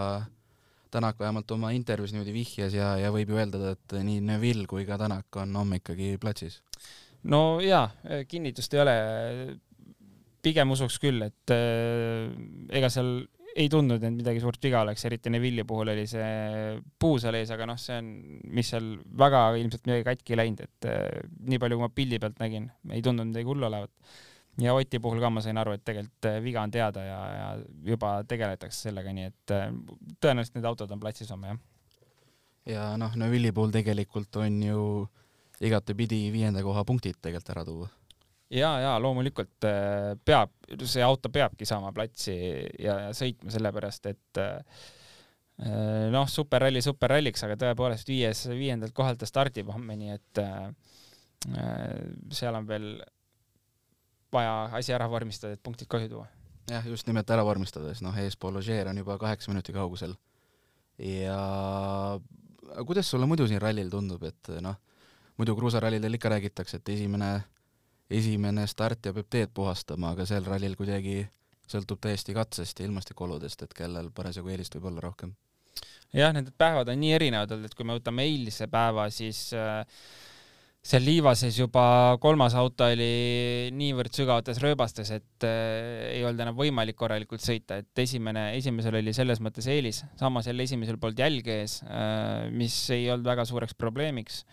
Tänak 0.95 1.17
vähemalt 1.19 1.49
oma 1.51 1.73
intervjuus 1.75 2.13
niimoodi 2.13 2.31
vihjas 2.31 2.75
ja, 2.77 2.93
ja 2.95 3.09
võib 3.11 3.33
ju 3.33 3.35
öelda, 3.35 3.73
et 3.73 3.95
nii 4.05 4.21
Neville 4.23 4.63
kui 4.69 4.85
ka 4.87 4.95
Tänak 5.01 5.35
on 5.41 5.51
homme 5.57 5.81
ikkagi 5.81 6.13
platsis. 6.21 6.61
no 7.23 7.59
jaa, 7.59 7.89
kinnitust 8.31 8.73
ei 8.73 8.79
ole 8.79 8.93
pigem 10.45 10.73
usuks 10.75 10.99
küll, 11.01 11.23
et 11.25 11.53
äh, 11.53 12.29
ega 12.77 12.91
seal 12.93 13.17
ei 13.55 13.69
tundnud, 13.71 14.03
et 14.03 14.11
midagi 14.11 14.41
suurt 14.43 14.59
viga 14.63 14.81
oleks, 14.83 15.05
eriti 15.07 15.31
Neville'i 15.31 15.63
puhul 15.67 15.93
oli 15.93 16.03
see 16.11 16.75
puu 16.99 17.15
seal 17.23 17.37
ees, 17.39 17.53
aga 17.55 17.67
noh, 17.69 17.79
see 17.79 17.97
on, 18.01 18.09
mis 18.51 18.71
seal 18.73 18.89
väga 19.21 19.45
ilmselt 19.61 19.87
midagi 19.87 20.07
katki 20.09 20.35
ei 20.35 20.41
läinud, 20.41 20.63
et 20.65 20.87
äh, 20.91 21.27
nii 21.47 21.61
palju, 21.63 21.79
kui 21.79 21.87
ma 21.87 21.91
pildi 22.01 22.21
pealt 22.21 22.41
nägin, 22.43 22.67
ei 22.91 23.03
tundunud 23.05 23.31
midagi 23.31 23.49
hullu 23.51 23.69
olevat. 23.69 24.17
ja 24.61 24.75
Oti 24.75 24.99
puhul 25.03 25.23
ka 25.23 25.31
ma 25.31 25.43
sain 25.43 25.59
aru, 25.61 25.77
et 25.77 25.85
tegelikult 25.87 26.29
äh, 26.31 26.41
viga 26.43 26.65
on 26.67 26.75
teada 26.75 27.07
ja, 27.07 27.19
ja 27.39 27.49
juba 27.93 28.17
tegeletakse 28.27 28.89
sellega, 28.89 29.15
nii 29.15 29.31
et 29.31 29.55
tõenäoliselt 30.19 30.59
need 30.59 30.71
autod 30.71 30.91
on 30.91 31.03
platsis 31.03 31.31
homme, 31.31 31.55
jah. 31.55 31.61
ja 32.75 32.87
noh, 32.99 33.15
Neville'i 33.23 33.55
puhul 33.55 33.71
tegelikult 33.75 34.43
on 34.43 34.63
ju 34.67 34.81
igatepidi 35.63 36.25
viienda 36.35 36.59
koha 36.63 36.83
punktid 36.83 37.21
tegelikult 37.21 37.55
ära 37.55 37.63
tuua 37.63 37.93
ja, 38.55 38.71
ja 38.81 38.93
loomulikult 39.01 39.67
äh, 39.67 40.13
peab, 40.25 40.53
see 40.83 41.03
auto 41.03 41.31
peabki 41.33 41.67
saama 41.67 41.91
platsi 41.95 42.35
ja, 42.79 42.99
ja 43.07 43.15
sõitma 43.15 43.53
sellepärast, 43.53 44.07
et 44.11 44.41
äh, 44.41 44.85
noh, 46.13 46.27
superralli 46.31 46.83
superralliks, 46.83 47.45
aga 47.47 47.57
tõepoolest 47.61 48.09
viies, 48.11 48.45
viiendalt 48.51 48.95
kohalt 48.95 49.21
ta 49.21 49.29
stardib 49.29 49.71
homme, 49.73 49.97
nii 49.99 50.15
et 50.15 50.43
äh, 50.43 50.69
seal 52.33 52.57
on 52.57 52.69
veel 52.69 52.89
vaja 54.35 54.55
asi 54.75 54.95
ära 54.95 55.07
vormistada, 55.07 55.55
et 55.55 55.63
punktid 55.63 55.87
koju 55.91 56.09
tuua. 56.11 56.25
jah, 56.71 56.87
just 56.89 57.07
nimelt 57.07 57.29
ära 57.31 57.43
vormistades, 57.45 58.01
noh, 58.03 58.15
eespool 58.19 58.61
Ožeer 58.61 58.89
on 58.91 59.03
juba 59.03 59.19
kaheksa 59.21 59.51
minuti 59.51 59.75
kaugusel. 59.75 60.15
ja 60.99 61.39
kuidas 62.87 63.09
sulle 63.09 63.27
muidu 63.29 63.47
siin 63.47 63.61
rallil 63.61 63.91
tundub, 63.91 64.23
et 64.23 64.51
noh, 64.63 64.79
muidu 65.37 65.55
kruusarallidel 65.55 66.17
ikka 66.17 66.31
räägitakse, 66.35 66.79
et 66.79 66.89
esimene 66.95 67.29
esimene 68.09 68.67
start 68.69 69.09
ja 69.09 69.13
peab 69.15 69.29
teed 69.31 69.53
puhastama, 69.55 70.13
aga 70.13 70.27
sel 70.29 70.45
rallil 70.45 70.75
kuidagi 70.77 71.23
sõltub 71.69 72.01
täiesti 72.03 72.35
katsest 72.35 72.79
ja 72.79 72.89
ilmastikuoludest, 72.89 73.65
et 73.65 73.73
kellel 73.73 74.11
parasjagu 74.13 74.53
eelist 74.53 74.77
võib 74.77 74.91
olla 74.91 75.07
rohkem. 75.07 75.33
jah, 76.13 76.31
need 76.35 76.53
päevad 76.57 76.89
on 76.93 77.01
nii 77.01 77.15
erinevad 77.17 77.51
olnud, 77.51 77.71
et 77.71 77.75
kui 77.75 77.87
me 77.87 77.97
võtame 77.97 78.27
eilse 78.29 78.67
päeva, 78.71 79.07
siis 79.11 79.49
äh, 79.57 79.81
seal 80.85 81.01
liivases 81.01 81.57
juba 81.57 82.15
kolmas 82.21 82.53
auto 82.55 82.85
oli 82.85 83.71
niivõrd 83.73 84.13
sügavates 84.13 84.61
rööbastes, 84.61 85.09
et 85.17 85.47
äh, 85.47 86.11
ei 86.13 86.21
olnud 86.27 86.45
enam 86.45 86.59
võimalik 86.59 86.99
korralikult 86.99 87.41
sõita, 87.43 87.81
et 87.81 88.05
esimene, 88.05 88.51
esimesel 88.59 89.01
oli 89.01 89.15
selles 89.17 89.41
mõttes 89.41 89.65
eelis, 89.73 90.03
samas 90.21 90.51
jälle 90.51 90.69
esimesel 90.69 91.01
polnud 91.01 91.25
jälge 91.25 91.59
ees 91.63 91.81
äh,, 91.87 92.45
mis 92.53 92.77
ei 92.93 93.09
olnud 93.09 93.33
väga 93.33 93.49
suureks 93.49 93.73
probleemiks 93.73 94.43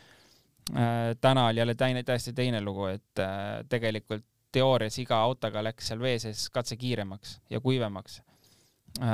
täna 1.20 1.46
oli 1.46 1.58
jälle 1.58 1.74
teine, 1.74 2.02
täiesti 2.02 2.32
teine 2.32 2.60
lugu, 2.62 2.86
et 2.86 3.18
äh, 3.18 3.64
tegelikult 3.68 4.24
teoorias 4.52 4.98
iga 5.00 5.16
autoga 5.24 5.62
läks 5.64 5.88
seal 5.90 6.02
vee 6.02 6.18
sees 6.20 6.48
katse 6.52 6.76
kiiremaks 6.76 7.40
ja 7.50 7.60
kuivemaks. 7.60 8.20
Äh, 9.00 9.08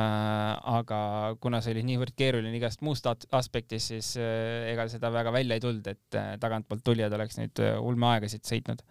aga 0.74 1.36
kuna 1.40 1.60
see 1.62 1.76
oli 1.76 1.84
niivõrd 1.86 2.16
keeruline 2.18 2.56
igast 2.58 2.82
muust 2.82 3.06
aspektist, 3.08 3.92
siis 3.92 4.16
ega 4.18 4.88
seda 4.90 5.12
väga 5.14 5.32
välja 5.32 5.58
ei 5.58 5.62
tulnud, 5.62 5.86
et 5.86 6.18
tagantpoolt 6.42 6.82
tulijad 6.84 7.14
oleks 7.14 7.38
nüüd 7.38 7.62
ulmeaegasid 7.78 8.44
sõitnud. 8.44 8.82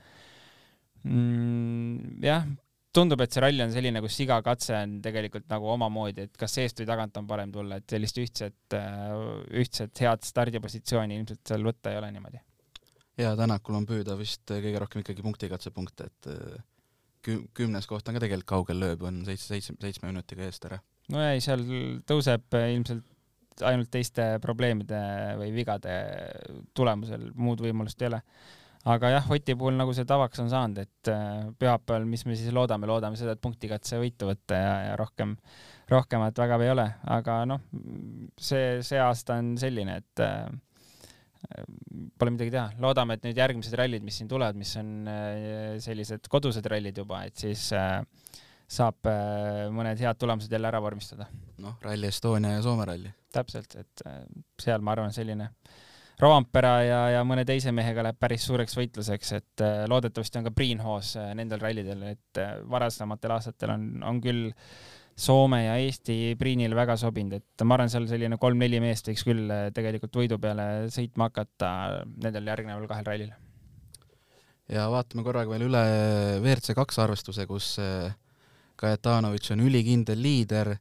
Mm, 1.04 2.24
jah, 2.24 2.48
tundub, 2.96 3.22
et 3.22 3.36
see 3.36 3.44
ralli 3.44 3.62
on 3.64 3.76
selline, 3.76 4.02
kus 4.02 4.18
iga 4.24 4.40
katse 4.44 4.80
on 4.80 4.98
tegelikult 5.04 5.46
nagu 5.52 5.70
omamoodi, 5.76 6.30
et 6.30 6.40
kas 6.40 6.58
seest 6.58 6.80
või 6.82 6.90
tagant 6.90 7.20
on 7.20 7.28
parem 7.30 7.52
tulla, 7.54 7.78
et 7.78 7.98
sellist 7.98 8.24
ühtset, 8.24 8.78
ühtset 9.52 10.04
head 10.08 10.26
stardipositsiooni 10.26 11.20
ilmselt 11.20 11.44
seal 11.52 11.68
võtta 11.68 11.92
ei 11.92 12.00
ole 12.00 12.16
niimoodi 12.16 12.47
ja 13.18 13.36
Tänakul 13.40 13.80
on 13.80 13.88
püüda 13.90 14.18
vist 14.20 14.46
kõige 14.50 14.80
rohkem 14.82 15.04
ikkagi 15.04 15.26
punktikatsepunkte, 15.26 16.10
et 16.12 16.32
äh, 16.34 16.66
kü-, 17.26 17.44
kümnes 17.58 17.90
koht 17.90 18.08
on 18.08 18.18
ka 18.18 18.24
tegelikult 18.24 18.50
kaugel 18.50 18.82
lööb, 18.84 19.06
on 19.08 19.24
seitse, 19.28 19.50
seitsme, 19.54 19.78
seitsme 19.84 20.12
minutiga 20.12 20.46
eest 20.48 20.68
ära. 20.70 20.80
no 21.14 21.24
ei, 21.26 21.42
seal 21.44 21.64
tõuseb 22.08 22.60
ilmselt 22.62 23.06
ainult 23.66 23.90
teiste 23.94 24.36
probleemide 24.44 25.00
või 25.40 25.50
vigade 25.56 25.98
tulemusel, 26.78 27.32
muud 27.36 27.62
võimalust 27.64 28.02
ei 28.04 28.12
ole. 28.12 28.22
aga 28.88 29.10
jah, 29.16 29.32
Oti 29.34 29.56
puhul 29.58 29.76
nagu 29.80 29.96
see 29.98 30.06
tavaks 30.08 30.44
on 30.44 30.52
saanud, 30.52 30.84
et 30.86 31.12
pühapäeval, 31.60 32.06
mis 32.06 32.26
me 32.28 32.38
siis 32.38 32.54
loodame, 32.54 32.88
loodame 32.88 33.18
seda, 33.20 33.34
et 33.34 33.42
punktikatse 33.42 34.00
võitu 34.02 34.30
võtta 34.30 34.62
ja, 34.62 34.76
ja 34.92 34.94
rohkem, 35.00 35.36
rohkemat 35.90 36.38
väga 36.38 36.62
ei 36.64 36.72
ole, 36.76 36.88
aga 37.18 37.42
noh, 37.50 37.66
see, 38.38 38.78
see 38.86 39.02
aasta 39.02 39.42
on 39.42 39.56
selline, 39.60 39.98
et 40.04 40.26
pole 42.18 42.34
midagi 42.34 42.54
teha, 42.54 42.68
loodame, 42.84 43.18
et 43.18 43.28
nüüd 43.28 43.40
järgmised 43.40 43.78
rallid, 43.80 44.06
mis 44.06 44.20
siin 44.20 44.30
tulevad, 44.32 44.58
mis 44.60 44.74
on 44.80 44.92
äh, 45.12 45.78
sellised 45.84 46.30
kodused 46.32 46.66
rallid 46.72 46.98
juba, 47.04 47.24
et 47.30 47.46
siis 47.48 47.70
äh, 47.78 48.00
saab 48.68 49.10
äh, 49.10 49.68
mõned 49.74 50.00
head 50.04 50.20
tulemused 50.20 50.52
jälle 50.52 50.70
ära 50.70 50.82
vormistada. 50.84 51.30
noh, 51.64 51.78
Rally 51.84 52.12
Estonia 52.12 52.58
ja 52.58 52.64
Soome 52.66 52.88
ralli. 52.90 53.14
täpselt, 53.34 53.78
et 53.80 54.08
äh, 54.08 54.24
seal 54.62 54.84
ma 54.84 54.98
arvan, 54.98 55.14
selline 55.16 55.52
Roampera 56.18 56.72
ja, 56.82 57.02
ja 57.14 57.26
mõne 57.28 57.44
teise 57.46 57.70
mehega 57.76 58.02
läheb 58.08 58.18
päris 58.18 58.48
suureks 58.48 58.74
võitluseks, 58.80 59.34
et 59.38 59.62
äh, 59.62 59.84
loodetavasti 59.90 60.40
on 60.40 60.48
ka 60.48 60.54
Priinhoos 60.58 61.12
äh, 61.22 61.34
nendel 61.38 61.62
rallidel, 61.62 62.02
et 62.16 62.42
äh, 62.42 62.56
varasematel 62.66 63.36
aastatel 63.36 63.76
on, 63.76 63.84
on 64.02 64.22
küll 64.24 64.48
Soome 65.18 65.64
ja 65.64 65.80
Eesti 65.82 66.36
Priinile 66.38 66.76
väga 66.78 66.94
sobinud, 67.02 67.40
et 67.40 67.64
ma 67.66 67.74
arvan, 67.74 67.90
seal 67.90 68.06
selline 68.06 68.38
kolm-neli 68.38 68.78
meest 68.84 69.10
võiks 69.10 69.24
küll 69.26 69.50
tegelikult 69.74 70.14
võidu 70.20 70.38
peale 70.38 70.68
sõitma 70.94 71.32
hakata 71.32 71.72
nendel 72.22 72.52
järgneval 72.52 72.86
kahel 72.92 73.08
rallil. 73.08 73.32
ja 74.70 74.86
vaatame 74.94 75.26
korraga 75.26 75.50
veel 75.56 75.66
üle 75.72 75.84
WRC 76.44 76.78
kaks 76.78 77.02
arvestuse, 77.02 77.48
kus 77.50 77.74
Kajetanovitš 78.78 79.56
on 79.56 79.64
ülikindel 79.66 80.20
liider, 80.22 80.76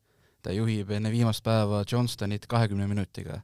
ta 0.45 0.53
juhib 0.53 0.91
enne 0.93 1.11
viimast 1.11 1.41
päeva 1.45 1.81
Johnstonit 1.89 2.45
kahekümne 2.47 2.87
minutiga. 2.87 3.41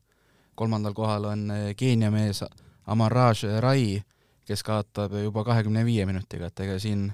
Kolmandal 0.54 0.92
kohal 0.92 1.24
on 1.30 1.50
eh, 1.50 1.74
Keenia 1.76 2.10
mees 2.12 2.42
Amaraj 2.86 3.46
Rai, 3.64 4.02
kes 4.44 4.62
kaotab 4.62 5.14
juba 5.22 5.44
kahekümne 5.44 5.86
viie 5.88 6.04
minutiga, 6.06 6.50
et 6.52 6.60
ega 6.66 6.76
siin, 6.82 7.06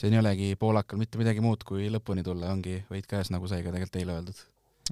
siin 0.00 0.16
ei 0.16 0.22
olegi 0.22 0.48
poolakal 0.60 1.00
mitte 1.00 1.20
midagi 1.20 1.44
muud, 1.44 1.64
kui 1.68 1.88
lõpuni 1.92 2.24
tulla, 2.26 2.52
ongi 2.54 2.80
võit 2.90 3.08
käes, 3.10 3.32
nagu 3.34 3.48
sai 3.50 3.64
ka 3.64 3.72
tegelikult 3.74 4.00
eile 4.00 4.16
öeldud. 4.18 4.42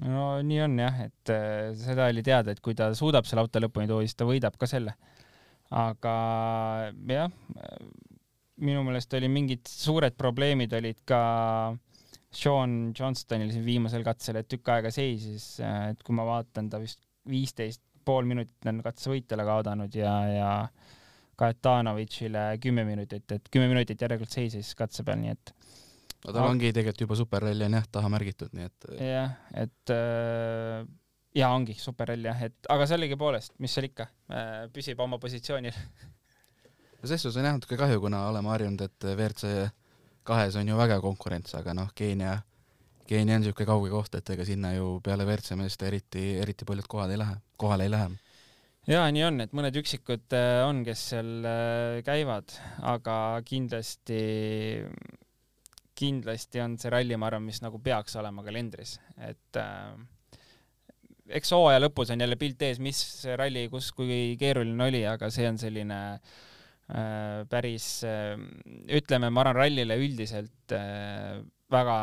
no 0.07 0.25
nii 0.45 0.61
on 0.65 0.77
jah, 0.83 1.01
et 1.07 1.33
äh, 1.33 1.71
seda 1.79 2.09
oli 2.11 2.23
teada, 2.25 2.53
et 2.53 2.63
kui 2.63 2.77
ta 2.77 2.91
suudab 2.97 3.27
selle 3.29 3.45
auto 3.45 3.63
lõpuni 3.63 3.89
tuua, 3.89 4.05
siis 4.05 4.17
ta 4.19 4.27
võidab 4.29 4.57
ka 4.59 4.69
selle. 4.69 4.95
aga 5.71 6.15
jah, 7.07 7.31
minu 8.61 8.83
meelest 8.87 9.13
oli 9.17 9.29
mingid 9.31 9.69
suured 9.71 10.17
probleemid 10.19 10.73
olid 10.77 10.99
ka 11.07 11.21
Sean 12.31 12.93
Johnstonil 12.95 13.51
siin 13.51 13.63
viimasel 13.65 14.03
katsel, 14.07 14.39
et 14.39 14.47
tükk 14.47 14.69
aega 14.71 14.91
seisis, 14.93 15.57
et 15.65 16.03
kui 16.03 16.15
ma 16.15 16.23
vaatan, 16.27 16.69
ta 16.71 16.79
vist 16.79 17.01
viisteist 17.27 17.81
pool 18.05 18.25
minutit 18.25 18.65
on 18.69 18.81
katsevõitjale 18.85 19.45
kaotanud 19.45 19.95
ja, 19.95 20.13
ja 20.31 20.51
Kajetanovitšile 21.39 22.45
kümme 22.61 22.83
minutit, 22.85 23.25
et 23.31 23.47
kümme 23.53 23.69
minutit 23.71 24.01
järelikult 24.01 24.33
seisis 24.33 24.73
katse 24.77 25.05
peal, 25.07 25.21
nii 25.21 25.33
et 25.33 25.53
no 26.25 26.33
tal 26.35 26.47
ongi 26.47 26.69
tegelikult 26.69 27.05
juba 27.05 27.17
superralli 27.19 27.65
on 27.65 27.77
jah 27.79 27.87
taha 27.97 28.11
märgitud, 28.13 28.53
nii 28.57 28.67
et 28.69 28.89
jah, 29.07 29.35
et 29.63 29.95
äh, 29.95 30.83
jaa, 31.37 31.51
ongi 31.55 31.77
superrall 31.79 32.29
jah, 32.31 32.45
et 32.49 32.71
aga 32.75 32.87
sellegipoolest, 32.93 33.57
mis 33.63 33.73
seal 33.73 33.89
ikka, 33.89 34.09
äh, 34.33 34.53
püsib 34.75 35.01
oma 35.01 35.19
positsioonil 35.21 35.73
no 35.73 37.09
selles 37.09 37.25
suhtes 37.25 37.41
on 37.41 37.49
jah 37.49 37.57
natuke 37.57 37.79
kahju, 37.79 38.03
kuna 38.03 38.27
oleme 38.29 38.53
harjunud, 38.53 38.85
et 38.85 39.09
WRC 39.15 39.71
kahes 40.27 40.55
on 40.59 40.69
ju 40.69 40.77
väga 40.77 41.01
konkurents, 41.01 41.55
aga 41.57 41.73
noh, 41.73 41.89
Keenia 41.97 42.37
Keenia 43.11 43.35
on 43.35 43.41
niisugune 43.43 43.67
kauge 43.67 43.89
koht, 43.91 44.13
et 44.15 44.29
ega 44.31 44.45
sinna 44.47 44.69
ju 44.71 44.99
peale 45.03 45.25
WRC 45.27 45.57
meeste 45.59 45.87
eriti, 45.89 46.21
eriti 46.39 46.63
paljud 46.67 46.87
kohad 46.87 47.11
ei 47.11 47.19
lähe, 47.19 47.33
kohale 47.59 47.83
ei 47.83 47.91
lähe. 47.91 48.11
Jaa, 48.89 49.09
nii 49.13 49.25
on, 49.27 49.41
et 49.43 49.51
mõned 49.57 49.75
üksikud 49.81 50.33
äh, 50.37 50.61
on, 50.65 50.81
kes 50.87 51.03
seal 51.13 51.45
äh, 51.45 51.99
käivad, 52.05 52.53
aga 52.87 53.15
kindlasti, 53.45 54.21
kindlasti 55.97 56.63
on 56.63 56.79
see 56.81 56.93
ralli, 56.93 57.17
ma 57.19 57.29
arvan, 57.29 57.45
mis 57.45 57.61
nagu 57.61 57.81
peaks 57.83 58.17
olema 58.21 58.45
kalendris, 58.45 58.97
et 59.21 59.61
äh, 59.61 59.93
eks 61.37 61.53
hooaja 61.55 61.81
lõpus 61.83 62.11
on 62.13 62.25
jälle 62.25 62.37
pilt 62.41 62.61
ees, 62.65 62.81
mis 62.83 63.03
ralli, 63.39 63.67
kus, 63.71 63.91
kui 63.95 64.37
keeruline 64.41 64.89
oli, 64.89 65.05
aga 65.07 65.29
see 65.33 65.47
on 65.49 65.61
selline 65.61 66.01
äh, 66.17 67.41
päris 67.51 67.87
äh,, 68.07 68.35
ütleme, 68.97 69.29
ma 69.29 69.45
arvan, 69.45 69.61
rallile 69.61 69.99
üldiselt 70.01 70.75
äh, 70.75 71.41
väga 71.71 71.97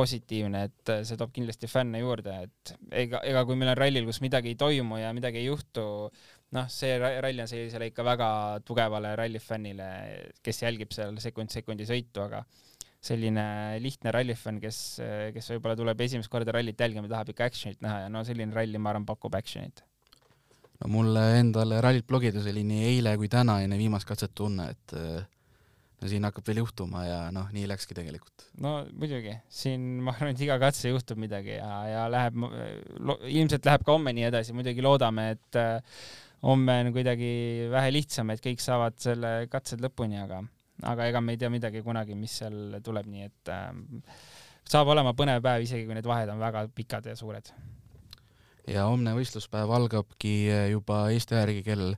positiivne, 0.00 0.64
et 0.70 0.92
see 1.06 1.20
toob 1.20 1.32
kindlasti 1.36 1.68
fänne 1.70 2.00
juurde, 2.00 2.36
et 2.46 2.74
ega, 3.04 3.20
ega 3.28 3.44
kui 3.48 3.58
meil 3.60 3.74
on 3.74 3.80
rallil, 3.80 4.08
kus 4.08 4.22
midagi 4.24 4.54
ei 4.54 4.58
toimu 4.60 5.00
ja 5.00 5.12
midagi 5.16 5.42
ei 5.42 5.50
juhtu, 5.50 5.84
noh, 6.56 6.72
see 6.72 6.96
ralli 6.98 7.44
on 7.44 7.50
sellisele 7.50 7.90
ikka 7.90 8.06
väga 8.06 8.30
tugevale 8.66 9.12
rallifännile, 9.18 9.90
kes 10.42 10.64
jälgib 10.64 10.96
seal 10.96 11.14
sekund 11.22 11.52
sekundi 11.52 11.86
sõitu, 11.88 12.24
aga 12.26 12.42
selline 13.00 13.44
lihtne 13.80 14.12
rallifänn, 14.12 14.60
kes, 14.60 14.78
kes 15.34 15.52
võib-olla 15.54 15.76
tuleb 15.78 16.02
esimest 16.04 16.30
korda 16.32 16.52
rallit 16.56 16.80
jälgima, 16.80 17.08
tahab 17.08 17.32
ikka 17.32 17.48
action'it 17.48 17.80
näha 17.84 18.04
ja 18.04 18.10
no 18.12 18.24
selline 18.28 18.52
ralli, 18.56 18.80
ma 18.80 18.92
arvan, 18.92 19.06
pakub 19.08 19.36
action'it. 19.38 19.84
no 20.80 20.90
mulle 20.92 21.22
endale 21.38 21.80
rallit 21.84 22.06
blogides 22.08 22.48
oli 22.52 22.64
nii 22.66 22.86
eile 22.94 23.16
kui 23.20 23.28
täna 23.32 23.60
enne 23.64 23.78
viimast 23.80 24.08
katset 24.08 24.34
tunne, 24.36 24.70
et 24.74 24.96
no 26.00 26.08
siin 26.08 26.24
hakkab 26.24 26.46
veel 26.48 26.62
juhtuma 26.62 27.02
ja 27.04 27.18
noh, 27.34 27.48
nii 27.54 27.66
läkski 27.70 27.96
tegelikult. 27.96 28.46
no 28.64 28.74
muidugi, 28.96 29.34
siin 29.52 30.00
ma 30.04 30.14
arvan, 30.14 30.32
et 30.34 30.42
iga 30.46 30.56
katse 30.62 30.92
juhtub 30.92 31.20
midagi 31.20 31.56
ja, 31.58 31.70
ja 31.90 32.06
läheb, 32.12 32.38
ilmselt 33.28 33.68
läheb 33.68 33.84
ka 33.86 33.96
homme 33.96 34.14
nii 34.16 34.28
edasi, 34.30 34.56
muidugi 34.56 34.84
loodame, 34.84 35.30
et 35.36 35.60
äh, 35.60 35.98
homme 36.46 36.78
on 36.86 36.92
kuidagi 36.96 37.32
vähe 37.72 37.92
lihtsam, 37.94 38.32
et 38.32 38.44
kõik 38.44 38.64
saavad 38.64 38.96
selle 39.02 39.34
katsed 39.52 39.82
lõpuni, 39.84 40.20
aga, 40.24 40.42
aga 40.88 41.10
ega 41.12 41.24
me 41.24 41.36
ei 41.36 41.42
tea 41.42 41.52
midagi 41.52 41.84
kunagi, 41.86 42.16
mis 42.18 42.38
seal 42.42 42.80
tuleb, 42.84 43.10
nii 43.10 43.28
et 43.28 43.52
äh, 43.52 43.68
saab 44.70 44.92
olema 44.94 45.12
põnev 45.16 45.42
päev, 45.44 45.66
isegi 45.66 45.88
kui 45.88 45.98
need 45.98 46.08
vahed 46.08 46.32
on 46.32 46.40
väga 46.40 46.64
pikad 46.74 47.10
ja 47.12 47.16
suured. 47.18 47.52
ja 48.70 48.86
homne 48.88 49.12
võistluspäev 49.16 49.72
algabki 49.74 50.34
juba 50.70 51.08
Eesti 51.12 51.36
järgi 51.36 51.66
kell 51.66 51.92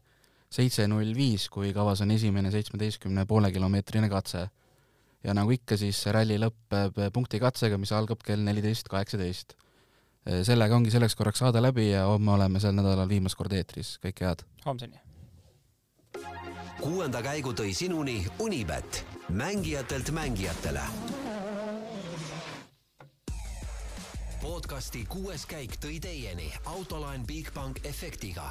seitse 0.52 0.86
null 0.90 1.14
viis, 1.16 1.48
kui 1.52 1.72
kavas 1.72 2.02
on 2.04 2.12
esimene 2.14 2.52
seitsmeteistkümne 2.52 3.24
poole 3.26 3.52
kilomeetrine 3.52 4.08
katse. 4.12 4.48
ja 5.24 5.34
nagu 5.34 5.50
ikka, 5.54 5.76
siis 5.78 6.00
ralli 6.10 6.34
lõpeb 6.42 6.96
punktikatsega, 7.14 7.78
mis 7.78 7.92
algab 7.92 8.24
kell 8.26 8.42
neliteist 8.42 8.88
kaheksateist. 8.90 9.54
sellega 10.42 10.76
ongi 10.76 10.90
selleks 10.90 11.14
korraks 11.18 11.38
saade 11.38 11.62
läbi 11.62 11.90
ja 11.90 12.04
homme 12.06 12.32
oleme 12.32 12.60
sel 12.60 12.74
nädalal 12.74 13.08
viimast 13.08 13.38
korda 13.38 13.56
eetris, 13.56 13.96
kõike 14.02 14.28
head! 14.28 14.44
homseni! 14.66 15.00
kuuenda 16.82 17.22
käigu 17.22 17.52
tõi 17.54 17.72
sinuni 17.74 18.26
Unibet, 18.38 19.04
mängijatelt 19.28 20.10
mängijatele. 20.10 20.86
podcasti 24.42 25.04
kuues 25.08 25.46
käik 25.46 25.78
tõi 25.78 26.00
teieni 26.02 26.52
autolaen 26.66 27.26
Bigbank 27.26 27.86
efektiga 27.86 28.50